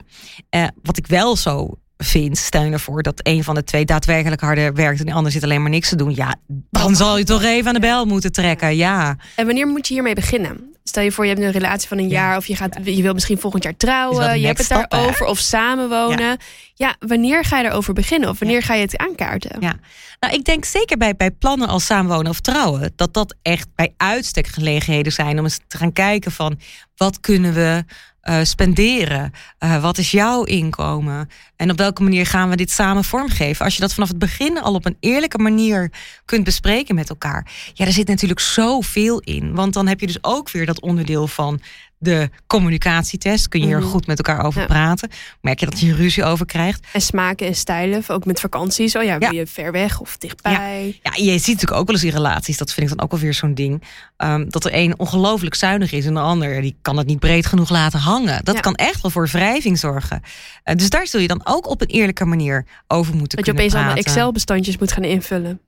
Eh, 0.50 0.66
wat 0.82 0.96
ik 0.96 1.06
wel 1.06 1.36
zo 1.36 1.78
vind, 1.98 2.38
stel 2.38 2.62
je 2.62 2.70
ervoor 2.72 3.02
dat 3.02 3.20
een 3.22 3.44
van 3.44 3.54
de 3.54 3.64
twee 3.64 3.84
daadwerkelijk 3.84 4.40
harder 4.40 4.74
werkt 4.74 5.00
en 5.00 5.06
de 5.06 5.12
ander 5.12 5.32
zit 5.32 5.42
alleen 5.42 5.62
maar 5.62 5.70
niks 5.70 5.88
te 5.88 5.96
doen. 5.96 6.14
Ja, 6.14 6.34
dan 6.70 6.96
zal 6.96 7.18
je 7.18 7.24
toch 7.24 7.42
even 7.42 7.66
aan 7.68 7.74
de 7.74 7.80
bel 7.80 8.04
moeten 8.06 8.32
trekken. 8.32 8.76
Ja. 8.76 9.16
En 9.36 9.46
wanneer 9.46 9.66
moet 9.66 9.88
je 9.88 9.94
hiermee 9.94 10.14
beginnen? 10.14 10.72
Stel 10.84 11.02
je 11.02 11.12
voor, 11.12 11.26
je 11.26 11.30
hebt 11.30 11.42
een 11.44 11.50
relatie 11.52 11.88
van 11.88 11.98
een 11.98 12.08
Ja. 12.08 12.10
jaar... 12.10 12.36
of 12.36 12.46
je, 12.46 12.56
gaat, 12.56 12.78
je 12.82 13.02
wil 13.02 13.12
misschien 13.14 13.38
volgend 13.38 13.62
jaar 13.62 13.76
trouwen. 13.76 14.40
Je 14.40 14.46
hebt 14.46 14.58
het 14.58 14.68
daarover 14.68 15.26
of 15.26 15.38
samenwonen. 15.38 16.36
Ja. 16.74 16.96
wanneer 16.98 17.44
ga 17.44 17.56
je 17.56 17.62
daarover 17.62 17.92
beginnen? 17.94 18.28
Of 18.28 18.38
wanneer 18.38 18.62
ga 18.62 18.74
je 18.74 18.80
het 18.82 18.96
aankaarten? 18.96 19.60
Ja. 19.60 19.76
Nou, 20.20 20.34
ik 20.34 20.44
denk 20.44 20.64
zeker 20.64 20.96
bij, 20.96 21.16
bij 21.16 21.30
plannen 21.30 21.68
als 21.68 21.86
samenwonen 21.86 22.30
of 22.30 22.40
trouwen, 22.40 22.92
dat 22.96 23.14
dat 23.14 23.34
echt 23.42 23.68
bij 23.74 23.94
uitstek 23.96 24.46
gelegenheden 24.46 25.12
zijn 25.12 25.38
om 25.38 25.44
eens 25.44 25.60
te 25.68 25.76
gaan 25.76 25.92
kijken 25.92 26.32
van 26.32 26.58
wat 26.96 27.20
kunnen 27.20 27.52
we 27.54 27.84
eh, 28.28 28.38
spenderen? 28.42 29.32
Eh, 29.58 29.82
wat 29.82 29.98
is 29.98 30.10
jouw 30.10 30.42
inkomen? 30.42 31.28
En 31.56 31.70
op 31.70 31.78
welke 31.78 32.02
manier 32.02 32.26
gaan 32.26 32.48
we 32.48 32.56
dit 32.56 32.70
samen 32.70 33.04
vormgeven? 33.04 33.64
Als 33.64 33.74
je 33.74 33.80
dat 33.80 33.94
vanaf 33.94 34.08
het 34.08 34.18
begin 34.18 34.60
al 34.60 34.74
op 34.74 34.86
een 34.86 34.96
eerlijke 35.00 35.38
manier 35.38 35.92
kunt 36.24 36.44
bespreken 36.44 36.94
met 36.94 37.08
elkaar. 37.08 37.46
Ja, 37.74 37.86
er 37.86 37.92
zit 37.92 38.08
natuurlijk 38.08 38.40
zoveel 38.40 39.20
in. 39.20 39.54
Want 39.54 39.72
dan 39.72 39.86
heb 39.86 40.00
je 40.00 40.06
dus 40.06 40.24
ook 40.24 40.50
weer 40.50 40.66
dat 40.66 40.80
onderdeel 40.80 41.26
van 41.26 41.60
de 41.98 42.30
communicatietest. 42.46 43.48
Kun 43.48 43.60
je 43.60 43.66
hier 43.66 43.78
Mhm. 43.78 43.86
goed 43.88 44.06
met 44.06 44.18
elkaar 44.18 44.44
over 44.44 44.60
Ja. 44.60 44.66
praten. 44.66 45.08
Merk 45.40 45.60
je 45.60 45.66
dat 45.66 45.80
je 45.80 45.94
ruzie 45.94 46.24
over 46.24 46.46
krijgt. 46.46 46.86
En 46.92 47.00
smaken 47.00 47.46
en 47.46 47.54
stijlen, 47.54 48.02
ook 48.08 48.24
met 48.24 48.40
vakanties. 48.40 48.96
Oh 48.96 49.02
ja, 49.02 49.18
wil 49.18 49.32
je 49.32 49.46
ver 49.46 49.72
weg 49.72 50.00
of 50.00 50.16
dichtbij? 50.18 50.98
Ja, 51.02 51.12
je 51.14 51.30
ziet 51.38 51.46
natuurlijk 51.46 51.80
ook 51.80 51.86
wel 51.86 51.94
eens 51.94 52.04
in 52.04 52.10
relaties, 52.10 52.56
dat 52.56 52.72
vind 52.72 52.90
ik 52.90 52.96
dan 52.96 53.04
ook 53.04 53.10
wel 53.10 53.20
weer 53.20 53.34
zo'n 53.34 53.54
ding. 53.54 53.82
ehm, 54.16 54.48
dat 54.48 54.64
er 54.64 54.74
een 54.74 54.98
ongelooflijk 54.98 55.54
zuinig 55.54 55.92
is 55.92 56.06
en 56.06 56.14
de 56.14 56.20
ander 56.20 56.60
die 56.60 56.76
kan 56.82 56.96
het 56.96 57.06
niet 57.06 57.18
breed 57.18 57.46
genoeg 57.46 57.70
laten 57.70 57.98
hangen. 57.98 58.44
Dat 58.44 58.54
Ja. 58.54 58.60
kan 58.60 58.74
echt 58.74 59.00
wel 59.02 59.10
voor 59.10 59.28
wrijving 59.28 59.78
zorgen. 59.78 60.22
Eh, 60.62 60.74
dus 60.74 60.90
daar 60.90 61.06
zul 61.06 61.20
je 61.20 61.28
dan 61.28 61.40
ook 61.44 61.66
op 61.68 61.80
een 61.80 61.86
eerlijke 61.86 62.24
manier 62.24 62.66
over 62.88 63.14
moeten 63.14 63.36
Dat 63.36 63.46
je 63.46 63.52
kunnen 63.52 63.54
opeens 63.62 63.74
allemaal 63.74 63.92
praten. 63.92 64.10
Excel-bestandjes 64.12 64.78
moet 64.78 64.92
gaan 64.92 65.04
invullen. 65.04 65.60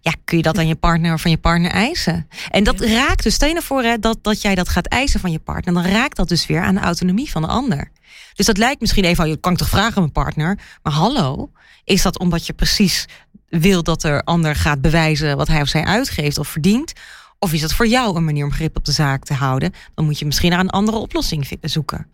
Ja, 0.00 0.12
kun 0.24 0.36
je 0.36 0.42
dat 0.42 0.58
aan 0.58 0.66
je 0.66 0.74
partner 0.74 1.12
of 1.12 1.20
van 1.20 1.30
je 1.30 1.38
partner 1.38 1.70
eisen? 1.70 2.28
En 2.50 2.64
dat 2.64 2.80
raakt 2.80 3.22
dus, 3.22 3.34
stel 3.34 3.48
je 3.48 3.54
nou 3.54 3.66
voor 3.66 3.82
hè, 3.82 3.98
dat, 3.98 4.18
dat 4.22 4.42
jij 4.42 4.54
dat 4.54 4.68
gaat 4.68 4.86
eisen 4.86 5.20
van 5.20 5.30
je 5.30 5.38
partner, 5.38 5.74
dan 5.74 5.84
raakt 5.84 6.16
dat 6.16 6.28
dus 6.28 6.46
weer 6.46 6.62
aan 6.62 6.74
de 6.74 6.80
autonomie 6.80 7.30
van 7.30 7.42
de 7.42 7.48
ander. 7.48 7.90
Dus 8.34 8.46
dat 8.46 8.56
lijkt 8.56 8.80
misschien 8.80 9.04
even, 9.04 9.16
van, 9.16 9.28
je 9.28 9.36
kan 9.36 9.52
ik 9.52 9.58
toch 9.58 9.68
vragen 9.68 9.96
aan 9.96 10.02
mijn 10.02 10.12
partner, 10.12 10.58
maar 10.82 10.92
hallo, 10.92 11.50
is 11.84 12.02
dat 12.02 12.18
omdat 12.18 12.46
je 12.46 12.52
precies 12.52 13.06
wil 13.48 13.82
dat 13.82 14.00
de 14.00 14.22
ander 14.24 14.56
gaat 14.56 14.80
bewijzen 14.80 15.36
wat 15.36 15.48
hij 15.48 15.60
of 15.60 15.68
zij 15.68 15.84
uitgeeft 15.84 16.38
of 16.38 16.48
verdient? 16.48 16.92
Of 17.38 17.52
is 17.52 17.60
dat 17.60 17.72
voor 17.74 17.86
jou 17.86 18.16
een 18.16 18.24
manier 18.24 18.44
om 18.44 18.52
grip 18.52 18.76
op 18.76 18.84
de 18.84 18.92
zaak 18.92 19.24
te 19.24 19.34
houden? 19.34 19.72
Dan 19.94 20.04
moet 20.04 20.18
je 20.18 20.24
misschien 20.24 20.50
naar 20.50 20.60
een 20.60 20.70
andere 20.70 20.96
oplossing 20.96 21.48
zoeken. 21.60 22.06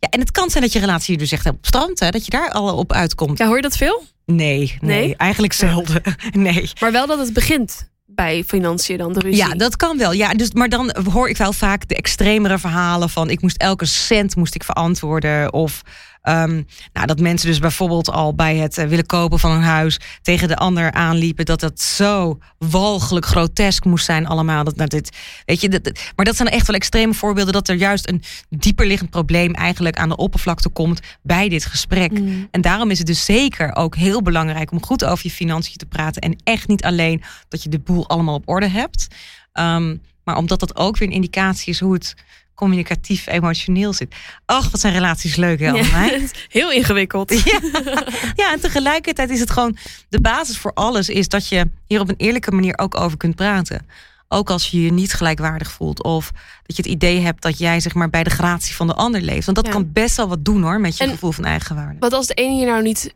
Ja, 0.00 0.08
en 0.10 0.20
het 0.20 0.30
kan 0.30 0.50
zijn 0.50 0.62
dat 0.62 0.72
je 0.72 0.78
relatie 0.78 1.16
dus 1.16 1.32
echt 1.32 1.46
op 1.46 1.66
strand, 1.66 2.00
hè, 2.00 2.10
dat 2.10 2.24
je 2.24 2.30
daar 2.30 2.50
al 2.50 2.76
op 2.76 2.92
uitkomt. 2.92 3.38
Ja, 3.38 3.46
hoor 3.46 3.56
je 3.56 3.62
dat 3.62 3.76
veel? 3.76 4.02
Nee, 4.26 4.58
nee, 4.58 4.78
Nee? 4.80 5.16
eigenlijk 5.16 5.52
zelden. 5.52 6.02
Nee. 6.32 6.70
Maar 6.80 6.92
wel 6.92 7.06
dat 7.06 7.18
het 7.18 7.32
begint 7.32 7.90
bij 8.06 8.44
financiën 8.46 8.98
dan, 8.98 9.12
de 9.12 9.20
ruzie. 9.20 9.36
Ja, 9.36 9.54
dat 9.54 9.76
kan 9.76 9.98
wel. 9.98 10.12
Ja, 10.12 10.34
dus, 10.34 10.52
maar 10.52 10.68
dan 10.68 10.96
hoor 11.12 11.28
ik 11.28 11.36
wel 11.36 11.52
vaak 11.52 11.88
de 11.88 11.94
extremere 11.94 12.58
verhalen 12.58 13.08
van 13.10 13.30
ik 13.30 13.42
moest 13.42 13.56
elke 13.56 13.84
cent 13.86 14.36
moest 14.36 14.54
ik 14.54 14.64
verantwoorden. 14.64 15.52
Of 15.52 15.82
ehm, 16.28 16.62
nou, 16.92 17.06
dat 17.06 17.20
mensen 17.20 17.48
dus 17.48 17.58
bijvoorbeeld 17.58 18.10
al 18.10 18.34
bij 18.34 18.56
het 18.56 18.78
eh, 18.78 18.86
willen 18.86 19.06
kopen 19.06 19.38
van 19.38 19.50
een 19.50 19.62
huis 19.62 20.00
tegen 20.22 20.48
de 20.48 20.56
ander 20.56 20.92
aanliepen. 20.92 21.44
Dat 21.44 21.60
dat 21.60 21.80
zo 21.80 22.38
walgelijk 22.58 23.26
grotesk 23.26 23.84
moest 23.84 24.04
zijn 24.04 24.26
allemaal. 24.26 24.64
Dat, 24.64 24.76
nou, 24.76 24.88
dit, 24.88 25.16
weet 25.44 25.60
je, 25.60 25.68
dat, 25.68 25.84
dat- 25.84 25.98
maar 26.16 26.24
dat 26.24 26.36
zijn 26.36 26.48
echt 26.48 26.66
wel 26.66 26.76
extreme 26.76 27.14
voorbeelden 27.14 27.52
dat 27.52 27.68
er 27.68 27.76
juist 27.76 28.08
een 28.08 28.22
dieperliggend 28.48 29.10
probleem 29.10 29.54
eigenlijk 29.54 29.96
aan 29.98 30.08
de 30.08 30.16
oppervlakte 30.16 30.68
komt 30.68 31.00
bij 31.22 31.48
dit 31.48 31.64
gesprek. 31.64 32.18
Mm. 32.20 32.48
En 32.50 32.60
daarom 32.60 32.90
is 32.90 32.98
het 32.98 33.06
dus 33.06 33.24
zeker 33.24 33.74
ook 33.76 33.96
heel 33.96 34.22
belangrijk 34.22 34.72
om 34.72 34.84
goed 34.84 35.04
over 35.04 35.26
je 35.26 35.30
financiën 35.32 35.76
te 35.76 35.86
praten. 35.86 36.22
En 36.22 36.36
echt 36.44 36.68
niet 36.68 36.84
alleen 36.84 37.22
dat 37.48 37.62
je 37.62 37.68
de 37.68 37.78
boel 37.78 38.08
allemaal 38.08 38.34
op 38.34 38.48
orde 38.48 38.68
hebt. 38.68 39.06
Ehm, 39.52 39.96
maar 40.24 40.36
omdat 40.36 40.60
dat 40.60 40.76
ook 40.76 40.96
weer 40.96 41.08
een 41.08 41.14
indicatie 41.14 41.72
is 41.72 41.80
hoe 41.80 41.92
het 41.92 42.14
communicatief 42.58 43.26
emotioneel 43.26 43.92
zit. 43.92 44.14
Ach, 44.46 44.70
wat 44.70 44.80
zijn 44.80 44.92
relaties 44.92 45.36
leuk, 45.36 45.60
hè, 45.60 45.66
Ja, 45.70 46.10
heel 46.48 46.72
ingewikkeld. 46.72 47.42
Ja. 47.44 47.60
ja, 48.42 48.52
en 48.52 48.60
tegelijkertijd 48.60 49.30
is 49.30 49.40
het 49.40 49.50
gewoon 49.50 49.76
de 50.08 50.20
basis 50.20 50.58
voor 50.58 50.72
alles 50.74 51.08
is 51.08 51.28
dat 51.28 51.48
je 51.48 51.68
hier 51.86 52.00
op 52.00 52.08
een 52.08 52.14
eerlijke 52.16 52.50
manier 52.50 52.78
ook 52.78 53.00
over 53.00 53.16
kunt 53.18 53.34
praten. 53.34 53.86
Ook 54.28 54.50
als 54.50 54.70
je 54.70 54.82
je 54.82 54.92
niet 54.92 55.12
gelijkwaardig 55.12 55.70
voelt 55.70 56.02
of 56.02 56.30
dat 56.62 56.76
je 56.76 56.82
het 56.82 56.90
idee 56.92 57.20
hebt 57.20 57.42
dat 57.42 57.58
jij 57.58 57.80
zeg 57.80 57.94
maar 57.94 58.10
bij 58.10 58.24
de 58.24 58.30
gratie 58.30 58.74
van 58.74 58.86
de 58.86 58.94
ander 58.94 59.20
leeft. 59.20 59.44
Want 59.44 59.56
dat 59.56 59.66
Ja. 59.66 59.72
kan 59.72 59.92
best 59.92 60.16
wel 60.16 60.28
wat 60.28 60.44
doen 60.44 60.62
hoor 60.62 60.80
met 60.80 60.96
je 60.96 61.04
En- 61.04 61.10
gevoel 61.10 61.32
van 61.32 61.44
eigenwaarde. 61.44 61.96
Wat 61.98 62.12
als 62.12 62.26
de 62.26 62.34
ene 62.34 62.54
hier 62.54 62.66
nou 62.66 62.82
niet, 62.82 63.12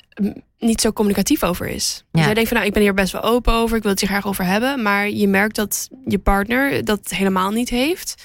niet 0.59 0.81
zo 0.81 0.93
communicatief 0.93 1.43
over 1.43 1.67
is? 1.67 2.05
Ja. 2.13 2.25
jij 2.25 2.35
denkt 2.35 2.49
van 2.49 2.57
nou, 2.57 2.69
ik 2.69 2.75
ben 2.75 2.83
hier 2.83 2.95
best 2.95 3.13
wel 3.13 3.23
open 3.23 3.53
over, 3.53 3.77
ik 3.77 3.83
wil 3.83 3.91
het 3.91 4.01
hier 4.01 4.09
graag 4.09 4.27
over 4.27 4.45
hebben. 4.45 4.83
Maar 4.83 5.11
je 5.11 5.29
merkt 5.29 5.57
dat 5.57 5.89
je 6.07 6.19
partner 6.19 6.85
dat 6.85 7.01
helemaal 7.09 7.51
niet 7.51 7.69
heeft. 7.69 8.23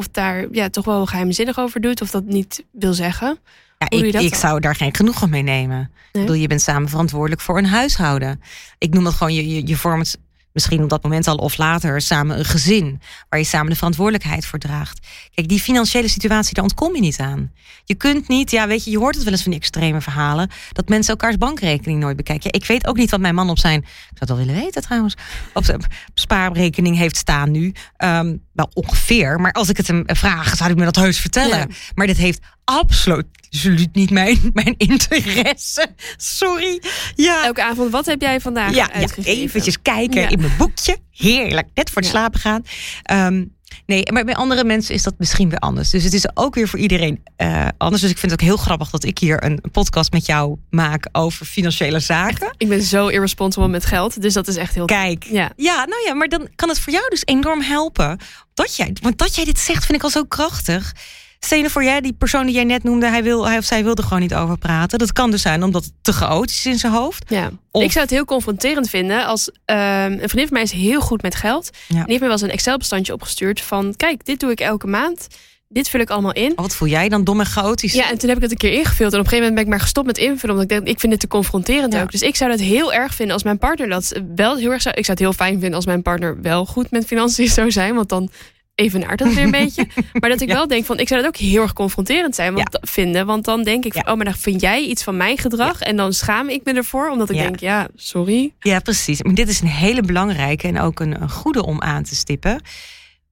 Of 0.00 0.08
daar 0.08 0.46
ja, 0.52 0.68
toch 0.68 0.84
wel 0.84 1.06
geheimzinnig 1.06 1.58
over 1.58 1.80
doet, 1.80 2.00
of 2.00 2.10
dat 2.10 2.24
niet 2.24 2.64
wil 2.72 2.92
zeggen. 2.92 3.38
Ja, 3.78 3.86
ik, 3.98 4.14
ik 4.14 4.34
zou 4.34 4.60
daar 4.60 4.74
geen 4.74 4.94
genoegen 4.94 5.30
mee 5.30 5.42
nemen. 5.42 5.76
Nee? 5.78 5.88
Ik 6.12 6.20
bedoel, 6.20 6.34
je 6.34 6.46
bent 6.46 6.62
samen 6.62 6.88
verantwoordelijk 6.88 7.40
voor 7.40 7.58
een 7.58 7.66
huishouden. 7.66 8.40
Ik 8.78 8.94
noem 8.94 9.04
dat 9.04 9.12
gewoon, 9.12 9.34
je, 9.34 9.48
je, 9.48 9.66
je 9.66 9.76
vormt 9.76 10.16
misschien 10.52 10.82
op 10.82 10.88
dat 10.88 11.02
moment 11.02 11.26
al 11.26 11.36
of 11.36 11.56
later 11.56 12.00
samen 12.00 12.38
een 12.38 12.44
gezin. 12.44 13.00
Waar 13.28 13.40
je 13.40 13.46
samen 13.46 13.70
de 13.70 13.76
verantwoordelijkheid 13.76 14.46
voor 14.46 14.58
draagt. 14.58 15.06
Kijk, 15.34 15.48
die 15.48 15.60
financiële 15.60 16.08
situatie, 16.08 16.54
daar 16.54 16.64
ontkom 16.64 16.94
je 16.94 17.00
niet 17.00 17.18
aan. 17.18 17.52
Je 17.84 17.94
kunt 17.94 18.28
niet, 18.28 18.50
ja 18.50 18.66
weet 18.66 18.84
je, 18.84 18.90
je 18.90 18.98
hoort 18.98 19.14
het 19.14 19.24
wel 19.24 19.32
eens 19.32 19.42
van 19.42 19.50
die 19.50 19.60
extreme 19.60 20.00
verhalen. 20.00 20.50
Dat 20.72 20.88
mensen 20.88 21.10
elkaars 21.10 21.36
bankrekening 21.36 22.00
nooit 22.00 22.16
bekijken. 22.16 22.50
Ja, 22.52 22.58
ik 22.60 22.66
weet 22.66 22.86
ook 22.86 22.96
niet 22.96 23.10
wat 23.10 23.20
mijn 23.20 23.34
man 23.34 23.50
op 23.50 23.58
zijn, 23.58 23.78
ik 23.78 23.86
zou 23.86 24.18
het 24.18 24.28
wel 24.28 24.38
willen 24.38 24.54
weten 24.54 24.82
trouwens. 24.82 25.16
Op 25.54 25.64
zijn 25.64 25.82
spaarrekening 26.14 26.96
heeft 26.96 27.16
staan 27.16 27.50
nu. 27.50 27.72
Ehm, 27.96 28.36
wel 28.60 28.84
ongeveer, 28.84 29.40
maar 29.40 29.52
als 29.52 29.68
ik 29.68 29.76
het 29.76 29.86
hem 29.86 30.02
vraag, 30.06 30.56
zou 30.56 30.70
ik 30.70 30.76
me 30.76 30.84
dat 30.84 30.96
heus 30.96 31.18
vertellen. 31.18 31.58
Ja. 31.58 31.66
Maar 31.94 32.06
dit 32.06 32.16
heeft 32.16 32.40
absoluut 32.64 33.88
niet 33.92 34.10
mijn, 34.10 34.38
mijn 34.52 34.74
interesse. 34.76 35.86
Sorry. 36.16 36.82
Ja, 37.14 37.44
Elke 37.44 37.62
avond, 37.62 37.90
wat 37.90 38.06
heb 38.06 38.20
jij 38.20 38.40
vandaag 38.40 38.74
ja, 38.74 38.90
ja 38.98 39.08
eventjes 39.22 39.82
kijken 39.82 40.28
in 40.28 40.40
mijn 40.40 40.56
boekje. 40.58 40.96
Heerlijk, 41.10 41.68
net 41.74 41.90
voor 41.90 42.02
het 42.02 42.10
slapen 42.10 42.40
gaan. 42.40 42.62
Ehm, 43.02 43.44
nee, 43.86 44.12
maar 44.12 44.24
bij 44.24 44.34
andere 44.34 44.64
mensen 44.64 44.94
is 44.94 45.02
dat 45.02 45.14
misschien 45.18 45.48
weer 45.48 45.58
anders. 45.58 45.90
Dus 45.90 46.04
het 46.04 46.12
is 46.12 46.36
ook 46.36 46.54
weer 46.54 46.68
voor 46.68 46.78
iedereen 46.78 47.22
eh, 47.36 47.68
anders. 47.76 48.02
Dus 48.02 48.10
ik 48.10 48.18
vind 48.18 48.32
het 48.32 48.40
ook 48.40 48.46
heel 48.46 48.56
grappig 48.56 48.90
dat 48.90 49.04
ik 49.04 49.18
hier 49.18 49.44
een 49.44 49.60
podcast 49.72 50.12
met 50.12 50.26
jou 50.26 50.56
maak 50.70 51.08
over 51.12 51.46
financiële 51.46 52.00
zaken. 52.00 52.54
Ik 52.56 52.68
ben 52.68 52.82
zo 52.82 53.08
irresponsible 53.08 53.68
met 53.68 53.84
geld, 53.84 54.22
dus 54.22 54.34
dat 54.34 54.48
is 54.48 54.56
echt 54.56 54.74
heel... 54.74 54.84
Kijk, 54.84 55.24
Ja. 55.24 55.52
ja, 55.56 55.84
nou 55.84 56.04
ja, 56.06 56.14
maar 56.14 56.28
dan 56.28 56.48
kan 56.56 56.68
het 56.68 56.78
voor 56.78 56.92
jou 56.92 57.08
dus 57.08 57.22
enorm 57.24 57.60
helpen. 57.60 58.18
Dat 58.54 58.76
jij, 58.76 58.96
want 59.00 59.18
dat 59.18 59.34
jij 59.34 59.44
dit 59.44 59.58
zegt, 59.58 59.84
vind 59.84 59.98
ik 59.98 60.04
al 60.04 60.10
zo 60.10 60.24
krachtig. 60.24 60.92
Stel 61.44 61.56
je 61.56 61.62
nou 61.62 61.72
voor 61.72 61.84
jij, 61.84 62.00
die 62.00 62.12
persoon 62.12 62.46
die 62.46 62.54
jij 62.54 62.64
net 62.64 62.82
noemde, 62.82 63.06
hij, 63.06 63.22
wil, 63.22 63.46
hij 63.48 63.58
of 63.58 63.64
zij 63.64 63.84
wil 63.84 63.94
er 63.94 64.02
gewoon 64.02 64.20
niet 64.20 64.34
over 64.34 64.58
praten. 64.58 64.98
Dat 64.98 65.12
kan 65.12 65.30
dus 65.30 65.42
zijn 65.42 65.62
omdat 65.62 65.84
het 65.84 65.92
te 66.02 66.12
chaotisch 66.12 66.58
is 66.58 66.66
in 66.72 66.78
zijn 66.78 66.92
hoofd. 66.92 67.24
Ja. 67.30 67.50
Of- 67.70 67.82
Ik 67.82 67.90
zou 67.92 68.04
het 68.04 68.14
heel 68.14 68.24
confronterend 68.24 68.88
vinden 68.90 69.26
als 69.26 69.50
ehm, 69.64 69.80
een 70.12 70.18
vriendin 70.18 70.46
van 70.46 70.52
mij 70.52 70.62
is 70.62 70.72
heel 70.72 71.00
goed 71.00 71.22
met 71.22 71.34
geld. 71.34 71.70
Ja. 71.72 71.94
Die 71.94 71.96
heeft 71.96 72.08
mij 72.08 72.18
wel 72.18 72.30
eens 72.30 72.42
een 72.42 72.50
Excel-bestandje 72.50 73.12
opgestuurd 73.12 73.60
van: 73.60 73.94
kijk, 73.96 74.24
dit 74.24 74.40
doe 74.40 74.50
ik 74.50 74.60
elke 74.60 74.86
maand. 74.86 75.26
Dit 75.68 75.88
vul 75.88 76.00
ik 76.00 76.10
allemaal 76.10 76.32
in. 76.32 76.50
Oh, 76.50 76.56
wat 76.56 76.74
voel 76.74 76.88
jij 76.88 77.08
dan 77.08 77.24
dom 77.24 77.40
en 77.40 77.46
chaotisch? 77.46 77.92
Ja, 77.92 78.10
en 78.10 78.18
toen 78.18 78.28
heb 78.28 78.36
ik 78.36 78.42
het 78.42 78.52
een 78.52 78.56
keer 78.58 78.72
ingevuld. 78.72 79.12
En 79.12 79.18
op 79.18 79.24
een 79.24 79.30
gegeven 79.30 79.36
moment 79.38 79.54
ben 79.54 79.64
ik 79.64 79.70
maar 79.70 79.80
gestopt 79.80 80.06
met 80.06 80.18
invullen. 80.18 80.56
Omdat 80.56 80.62
ik 80.62 80.68
denk, 80.78 80.88
ik 80.94 81.00
vind 81.00 81.12
het 81.12 81.20
te 81.20 81.28
confronterend 81.28 81.92
Ja. 81.92 82.02
ook. 82.02 82.10
Dus 82.10 82.22
ik 82.22 82.36
zou 82.36 82.50
het 82.50 82.60
heel 82.60 82.92
erg 82.92 83.14
vinden 83.14 83.34
als 83.34 83.44
mijn 83.44 83.58
partner 83.58 83.88
dat 83.88 84.20
wel 84.36 84.56
heel 84.56 84.70
erg 84.70 84.82
zou... 84.82 84.94
Ik 84.94 85.04
zou 85.04 85.16
het 85.18 85.26
heel 85.26 85.32
fijn 85.46 85.52
vinden 85.58 85.74
als 85.74 85.86
mijn 85.86 86.02
partner 86.02 86.40
wel 86.42 86.66
goed 86.66 86.90
met 86.90 87.06
financiën 87.06 87.48
zou 87.58 87.70
zijn. 87.70 87.94
Want 87.94 88.08
dan 88.08 88.30
evenaart 88.74 89.18
dat 89.18 89.32
weer 89.34 89.44
een 89.44 89.50
beetje. 89.64 89.86
Maar 90.12 90.30
dat 90.30 90.40
ik 90.40 90.48
Ja. 90.48 90.54
wel 90.54 90.66
denk 90.68 90.84
van, 90.84 90.98
ik 90.98 91.08
zou 91.08 91.20
dat 91.22 91.28
ook 91.34 91.36
heel 91.40 91.62
erg 91.62 91.72
confronterend 91.72 92.34
zijn 92.34 92.54
want, 92.54 92.78
vinden. 92.80 93.26
Want 93.26 93.44
dan 93.44 93.62
denk 93.62 93.84
ik 93.84 93.92
van, 93.92 94.02
Ja. 94.04 94.10
oh, 94.10 94.16
maar 94.16 94.24
dan 94.26 94.34
vind 94.34 94.60
jij 94.60 94.82
iets 94.84 95.02
van 95.02 95.16
mijn 95.16 95.38
gedrag. 95.38 95.80
En 95.80 95.96
dan 95.96 96.12
schaam 96.12 96.48
ik 96.48 96.64
me 96.64 96.72
ervoor. 96.72 97.10
Omdat 97.10 97.30
ik 97.30 97.36
denk, 97.36 97.60
ja, 97.60 97.88
sorry. 97.94 98.54
Ja, 98.60 98.78
precies. 98.80 99.22
Maar 99.22 99.34
dit 99.34 99.48
is 99.48 99.60
een 99.60 99.66
hele 99.68 100.02
belangrijke 100.02 100.66
en 100.68 100.80
ook 100.80 101.00
een, 101.00 101.22
een 101.22 101.30
goede 101.30 101.64
om 101.64 101.80
aan 101.82 102.02
te 102.02 102.14
stippen. 102.14 102.62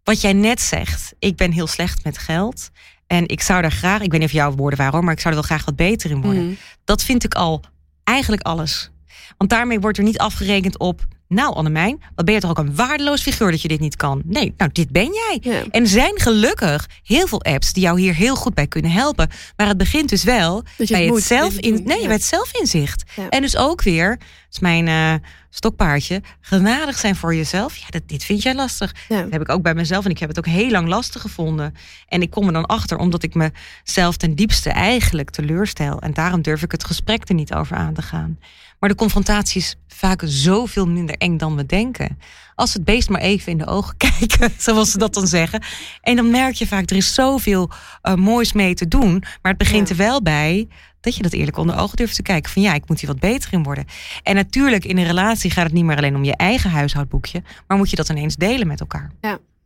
wat 0.04 0.20
jij 0.20 0.32
net 0.32 0.60
zegt, 0.60 1.12
ik 1.18 1.36
ben 1.36 1.52
heel 1.52 1.66
slecht 1.66 2.04
met 2.04 2.18
geld. 2.18 2.70
En 3.06 3.28
ik 3.28 3.40
zou 3.40 3.62
daar 3.62 3.72
graag, 3.72 4.00
ik 4.00 4.10
weet 4.10 4.20
niet 4.20 4.28
of 4.28 4.34
jouw 4.34 4.52
woorden 4.54 4.78
waren 4.78 4.94
hoor, 4.94 5.04
maar 5.04 5.12
ik 5.14 5.20
zou 5.20 5.34
er 5.34 5.40
wel 5.40 5.48
graag 5.48 5.64
wat 5.64 5.76
beter 5.76 6.10
in 6.10 6.20
worden. 6.22 6.44
Mhm. 6.46 6.54
Dat 6.84 7.02
vind 7.02 7.24
ik 7.24 7.34
al 7.34 7.62
eigenlijk 8.04 8.42
alles. 8.42 8.90
Want 9.36 9.50
daarmee 9.50 9.80
wordt 9.80 9.98
er 9.98 10.04
niet 10.04 10.18
afgerekend 10.18 10.78
op. 10.78 11.00
Nou, 11.28 11.54
Annemijn, 11.54 12.02
wat 12.14 12.24
ben 12.24 12.34
je 12.34 12.40
toch 12.40 12.50
ook 12.50 12.58
een 12.58 12.74
waardeloos 12.74 13.22
figuur 13.22 13.50
dat 13.50 13.62
je 13.62 13.68
dit 13.68 13.80
niet 13.80 13.96
kan? 13.96 14.22
Nee, 14.24 14.54
nou, 14.56 14.70
dit 14.72 14.90
ben 14.90 15.12
jij. 15.12 15.38
Ja. 15.40 15.62
En 15.70 15.82
er 15.82 15.88
zijn 15.88 16.20
gelukkig 16.20 16.88
heel 17.02 17.26
veel 17.26 17.42
apps 17.42 17.72
die 17.72 17.82
jou 17.82 18.00
hier 18.00 18.14
heel 18.14 18.36
goed 18.36 18.54
bij 18.54 18.66
kunnen 18.66 18.90
helpen. 18.90 19.28
Maar 19.56 19.66
het 19.66 19.76
begint 19.76 20.08
dus 20.08 20.24
wel 20.24 20.62
bij 20.76 21.06
het 21.06 21.22
zelf 21.22 21.56
in, 21.56 21.82
nee, 21.84 22.00
ja. 22.00 22.04
bij 22.04 22.14
het 22.14 22.24
zelfinzicht. 22.24 23.02
Ja. 23.16 23.28
En 23.28 23.42
dus 23.42 23.56
ook 23.56 23.82
weer, 23.82 24.08
dat 24.18 24.26
is 24.50 24.58
mijn 24.58 24.88
eh, 24.88 25.14
stokpaardje, 25.50 26.22
genadig 26.40 26.98
zijn 26.98 27.16
voor 27.16 27.34
jezelf. 27.34 27.76
Ja, 27.76 27.86
dat, 27.88 28.02
dit 28.06 28.24
vind 28.24 28.42
jij 28.42 28.54
lastig. 28.54 28.94
Dat 29.08 29.30
heb 29.30 29.40
ik 29.40 29.48
ook 29.48 29.62
bij 29.62 29.74
mezelf 29.74 30.04
en 30.04 30.10
ik 30.10 30.18
heb 30.18 30.28
het 30.28 30.38
ook 30.38 30.46
heel 30.46 30.70
lang 30.70 30.88
lastig 30.88 31.22
gevonden. 31.22 31.74
En 32.08 32.22
ik 32.22 32.30
kom 32.30 32.46
er 32.46 32.52
dan 32.52 32.66
achter 32.66 32.98
omdat 32.98 33.22
ik 33.22 33.34
mezelf 33.34 34.16
ten 34.16 34.34
diepste 34.34 34.70
eigenlijk 34.70 35.30
teleurstel. 35.30 36.00
En 36.00 36.14
daarom 36.14 36.42
durf 36.42 36.62
ik 36.62 36.72
het 36.72 36.84
gesprek 36.84 37.28
er 37.28 37.34
niet 37.34 37.54
over 37.54 37.76
aan 37.76 37.94
te 37.94 38.02
gaan. 38.02 38.38
Maar 38.80 38.88
de 38.88 38.94
confrontatie 38.96 39.60
is 39.60 39.76
vaak 39.88 40.22
zoveel 40.24 40.86
minder 40.86 41.14
eng 41.16 41.36
dan 41.36 41.56
we 41.56 41.66
denken. 41.66 42.18
Als 42.54 42.72
het 42.74 42.84
beest 42.84 43.08
maar 43.08 43.20
even 43.20 43.52
in 43.52 43.58
de 43.58 43.66
ogen 43.66 43.96
kijken, 44.18 44.52
zoals 44.58 44.90
ze 44.90 44.98
dat 44.98 45.14
dan 45.14 45.26
zeggen. 45.26 45.62
En 46.00 46.16
dan 46.16 46.30
merk 46.30 46.54
je 46.54 46.66
vaak, 46.66 46.90
er 46.90 46.96
is 46.96 47.14
zoveel 47.14 47.70
eh, 48.02 48.14
moois 48.14 48.52
mee 48.52 48.74
te 48.74 48.88
doen. 48.88 49.18
Maar 49.42 49.52
het 49.52 49.58
begint 49.58 49.88
Ja. 49.88 49.94
er 49.94 50.00
wel 50.00 50.22
bij 50.22 50.68
dat 51.00 51.16
je 51.16 51.22
dat 51.22 51.32
eerlijk 51.32 51.56
onder 51.56 51.78
ogen 51.78 51.96
durft 51.96 52.14
te 52.14 52.22
kijken. 52.22 52.50
Van 52.52 52.62
ja, 52.62 52.74
ik 52.74 52.88
moet 52.88 53.00
hier 53.00 53.10
wat 53.10 53.20
beter 53.20 53.52
in 53.52 53.62
worden. 53.62 53.84
En 54.22 54.34
natuurlijk, 54.34 54.84
in 54.84 54.98
een 54.98 55.06
relatie 55.06 55.50
gaat 55.50 55.64
het 55.64 55.72
niet 55.72 55.84
meer 55.84 55.96
alleen 55.96 56.16
om 56.16 56.24
je 56.24 56.36
eigen 56.36 56.70
huishoudboekje. 56.70 57.42
Maar 57.66 57.76
moet 57.78 57.90
je 57.90 57.96
dat 57.96 58.08
ineens 58.08 58.36
delen 58.36 58.66
met 58.66 58.80
elkaar. 58.80 59.10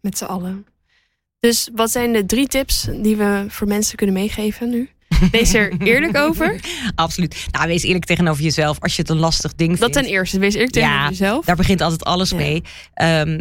Met 0.00 0.18
z'n 0.18 0.24
allen. 0.24 0.66
Dus 1.40 1.68
wat 1.74 1.90
zijn 1.90 2.12
de 2.12 2.26
drie 2.26 2.46
tips 2.46 2.88
die 3.02 3.16
we 3.16 3.44
voor 3.48 3.66
mensen 3.68 3.96
kunnen 3.96 4.14
meegeven 4.14 4.68
nu? 4.70 4.90
Wees 5.30 5.54
er 5.54 5.72
eerlijk 5.78 6.16
over. 6.16 6.60
Absoluut. 6.94 7.46
Nou, 7.50 7.66
wees 7.66 7.82
eerlijk 7.82 8.04
tegenover 8.04 8.42
jezelf 8.42 8.80
als 8.80 8.96
je 8.96 9.02
het 9.02 9.10
een 9.10 9.16
lastig 9.18 9.54
ding 9.54 9.70
Dat 9.70 9.78
vindt. 9.78 9.94
ten 9.94 10.04
eerste. 10.04 10.38
Wees 10.38 10.54
eerlijk 10.54 10.72
tegenover 10.72 11.02
Ja, 11.02 11.08
jezelf. 11.08 11.44
Daar 11.44 11.56
begint 11.56 11.80
altijd 11.80 12.04
alles 12.04 12.30
Ja. 12.30 12.36
mee. 12.36 12.62
Ehm, 12.94 13.40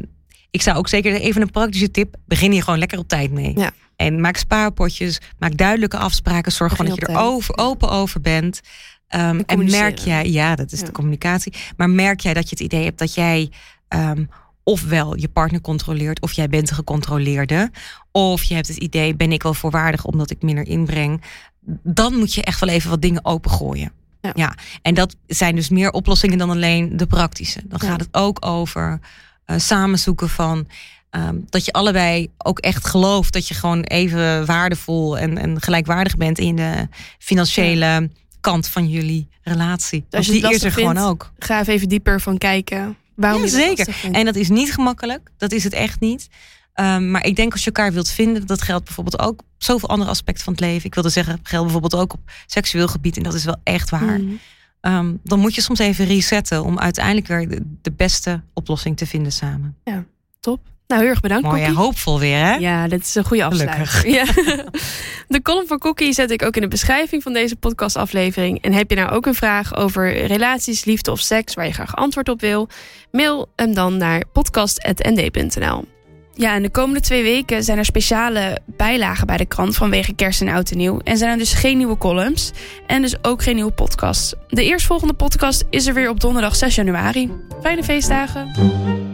ik 0.52 0.62
zou 0.62 0.78
ook 0.78 0.88
zeker 0.88 1.14
even 1.14 1.42
een 1.42 1.52
praktische 1.52 1.92
tip. 1.92 2.16
Begin 2.26 2.52
hier 2.52 2.64
gewoon 2.64 2.80
lekker 2.80 2.98
op 3.00 3.08
tijd 3.08 3.32
mee. 3.32 3.52
Ja. 3.56 3.72
En 3.96 4.22
maak 4.22 4.38
spaarpotjes. 4.38 5.20
Maak 5.40 5.58
duidelijke 5.58 5.98
afspraken. 5.98 6.52
Zorg 6.52 6.72
gewoon 6.76 6.88
dat 6.96 7.00
je 7.00 7.06
er 7.14 7.20
over, 7.20 7.58
open 7.58 7.90
over 7.90 8.22
bent. 8.22 8.62
Ehm, 9.08 9.42
en 9.46 9.66
merk 9.72 9.98
jij, 9.98 10.30
ja, 10.30 10.56
dat 10.56 10.72
is 10.72 10.80
Ja. 10.80 10.86
de 10.86 10.92
communicatie. 10.92 11.54
Maar 11.78 11.90
merk 11.90 12.20
jij 12.20 12.34
dat 12.34 12.44
je 12.44 12.50
het 12.50 12.60
idee 12.60 12.84
hebt 12.84 13.00
dat 13.00 13.14
jij 13.14 13.50
ehm, 13.88 14.26
ofwel 14.64 15.18
je 15.18 15.28
partner 15.28 15.62
controleert, 15.62 16.22
of 16.22 16.32
jij 16.32 16.48
bent 16.50 16.68
de 16.68 16.74
gecontroleerde, 16.74 17.72
of 18.12 18.44
je 18.44 18.54
hebt 18.54 18.68
het 18.68 18.78
idee, 18.78 19.16
ben 19.16 19.32
ik 19.32 19.44
wel 19.44 19.54
voorwaardig 19.54 20.06
omdat 20.06 20.30
ik 20.32 20.42
minder 20.42 20.68
inbreng, 20.68 21.22
dan 21.84 22.18
moet 22.18 22.34
je 22.34 22.44
echt 22.44 22.60
wel 22.60 22.70
even 22.70 22.90
wat 22.90 23.02
dingen 23.02 23.26
opengooien. 23.26 23.92
Ja. 24.22 24.32
Ja, 24.36 24.56
en 24.82 24.94
dat 24.94 25.16
zijn 25.28 25.56
dus 25.56 25.70
meer 25.70 25.92
oplossingen 25.92 26.38
dan 26.38 26.50
alleen 26.50 26.98
de 26.98 27.08
praktische. 27.08 27.62
Dan 27.66 27.80
gaat 27.80 28.00
het 28.00 28.10
ook 28.12 28.46
over 28.46 29.00
eh 29.46 29.58
samenzoeken 29.58 30.30
van 30.30 30.68
ehm, 31.10 31.36
dat 31.50 31.66
je 31.66 31.72
allebei 31.72 32.30
ook 32.38 32.60
echt 32.60 32.86
gelooft 32.88 33.34
dat 33.34 33.48
je 33.48 33.54
gewoon 33.54 33.82
even 33.82 34.46
waardevol 34.46 35.18
en, 35.18 35.38
en 35.38 35.62
gelijkwaardig 35.62 36.18
bent 36.18 36.40
in 36.40 36.56
de 36.56 36.88
financiële 37.20 38.10
kant 38.42 38.68
van 38.68 38.90
jullie 38.90 39.28
relatie. 39.44 40.06
Als 40.10 40.26
je 40.26 40.32
die 40.32 40.50
is 40.50 40.64
er 40.64 40.72
gewoon 40.72 40.98
ook. 40.98 41.32
Ga 41.40 41.66
even 41.66 41.90
dieper 41.90 42.22
van 42.22 42.38
kijken. 42.38 42.98
Waarom 43.16 43.40
Ja, 43.40 43.46
je 43.46 43.52
zeker. 43.52 43.96
En 44.12 44.26
dat 44.26 44.36
is 44.36 44.50
niet 44.50 44.74
gemakkelijk. 44.74 45.32
Dat 45.38 45.52
is 45.52 45.64
het 45.64 45.74
echt 45.74 46.00
niet. 46.00 46.28
Ehm, 46.74 47.12
maar 47.12 47.26
ik 47.26 47.36
denk 47.36 47.52
als 47.52 47.64
je 47.64 47.72
elkaar 47.72 47.94
wilt 47.94 48.10
vinden, 48.10 48.48
dat 48.48 48.62
geldt 48.62 48.86
bijvoorbeeld 48.86 49.20
ook 49.20 49.40
op 49.40 49.46
zoveel 49.58 49.90
andere 49.90 50.10
aspecten 50.10 50.44
van 50.44 50.54
het 50.54 50.62
leven. 50.62 50.86
Ik 50.86 50.94
wilde 50.94 51.10
zeggen, 51.10 51.40
geldt 51.44 51.72
bijvoorbeeld 51.72 52.02
ook 52.02 52.14
op 52.14 52.20
seksueel 52.46 52.88
gebied. 52.88 53.18
En 53.18 53.24
dat 53.24 53.34
is 53.34 53.46
wel 53.46 53.58
echt 53.64 53.90
waar. 53.90 54.20
Mhm. 54.20 54.34
Ehm, 54.82 55.14
dan 55.24 55.40
moet 55.40 55.56
je 55.56 55.62
soms 55.62 55.80
even 55.80 56.06
resetten 56.06 56.64
om 56.64 56.80
uiteindelijk 56.80 57.28
weer 57.28 57.50
de, 57.50 57.62
de 57.82 57.92
beste 57.92 58.42
oplossing 58.54 58.98
te 58.98 59.06
vinden 59.06 59.32
samen. 59.32 59.76
Top. 60.40 60.60
Nou, 60.88 61.04
heel 61.04 61.12
erg 61.12 61.22
bedankt, 61.22 61.44
Mooi? 61.44 61.60
Kokkie. 61.62 61.78
hoopvol 61.78 62.20
weer, 62.20 62.38
hè? 62.38 62.56
Ja, 62.56 62.88
dit 62.88 63.02
is 63.02 63.16
een 63.16 63.24
goede 63.24 63.44
afsluiter. 63.44 64.10
Ja. 64.10 64.26
De 65.28 65.42
column 65.42 65.68
van 65.68 65.78
Cookie 65.78 66.14
zet 66.14 66.32
ik 66.32 66.44
ook 66.44 66.56
in 66.56 66.62
de 66.62 66.68
beschrijving 66.68 67.24
van 67.24 67.34
deze 67.34 67.56
podcastaflevering. 67.56 68.62
En 68.62 68.74
heb 68.74 68.90
je 68.90 68.96
nou 68.96 69.10
ook 69.10 69.26
een 69.26 69.36
vraag 69.36 69.76
over 69.76 70.26
relaties, 70.26 70.86
liefde 70.86 71.12
of 71.12 71.20
seks 71.20 71.54
waar 71.54 71.66
je 71.66 71.74
graag 71.74 71.96
antwoord 71.96 72.30
op 72.30 72.42
wil? 72.42 72.70
Mail 73.12 73.50
hem 73.56 73.74
dan 73.74 73.98
naar 73.98 74.24
podcast.nd.nl. 74.34 75.86
Ja, 76.34 76.54
en 76.54 76.62
de 76.62 76.70
komende 76.70 77.00
twee 77.00 77.24
weken 77.24 77.64
zijn 77.64 77.78
er 77.78 77.86
speciale 77.86 78.60
bijlagen 78.66 79.28
bij 79.28 79.38
de 79.38 79.46
krant 79.46 79.76
vanwege 79.76 80.14
kerst 80.14 80.42
en 80.42 80.50
oud 80.50 80.72
en 80.72 80.78
nieuw. 80.78 81.00
En 81.04 81.18
zijn 81.18 81.32
er 81.32 81.38
dus 81.38 81.54
geen 81.54 81.78
nieuwe 81.78 81.98
columns 81.98 82.52
en 82.88 83.02
dus 83.02 83.24
ook 83.24 83.44
geen 83.44 83.56
nieuwe 83.56 83.72
podcast. 83.72 84.36
De 84.48 84.64
eerstvolgende 84.64 85.14
podcast 85.14 85.64
is 85.70 85.88
er 85.88 85.94
weer 85.94 86.10
op 86.10 86.20
donderdag 86.20 86.56
6 86.56 86.76
januari. 86.76 87.32
Fijne 87.62 87.84
feestdagen! 87.84 89.11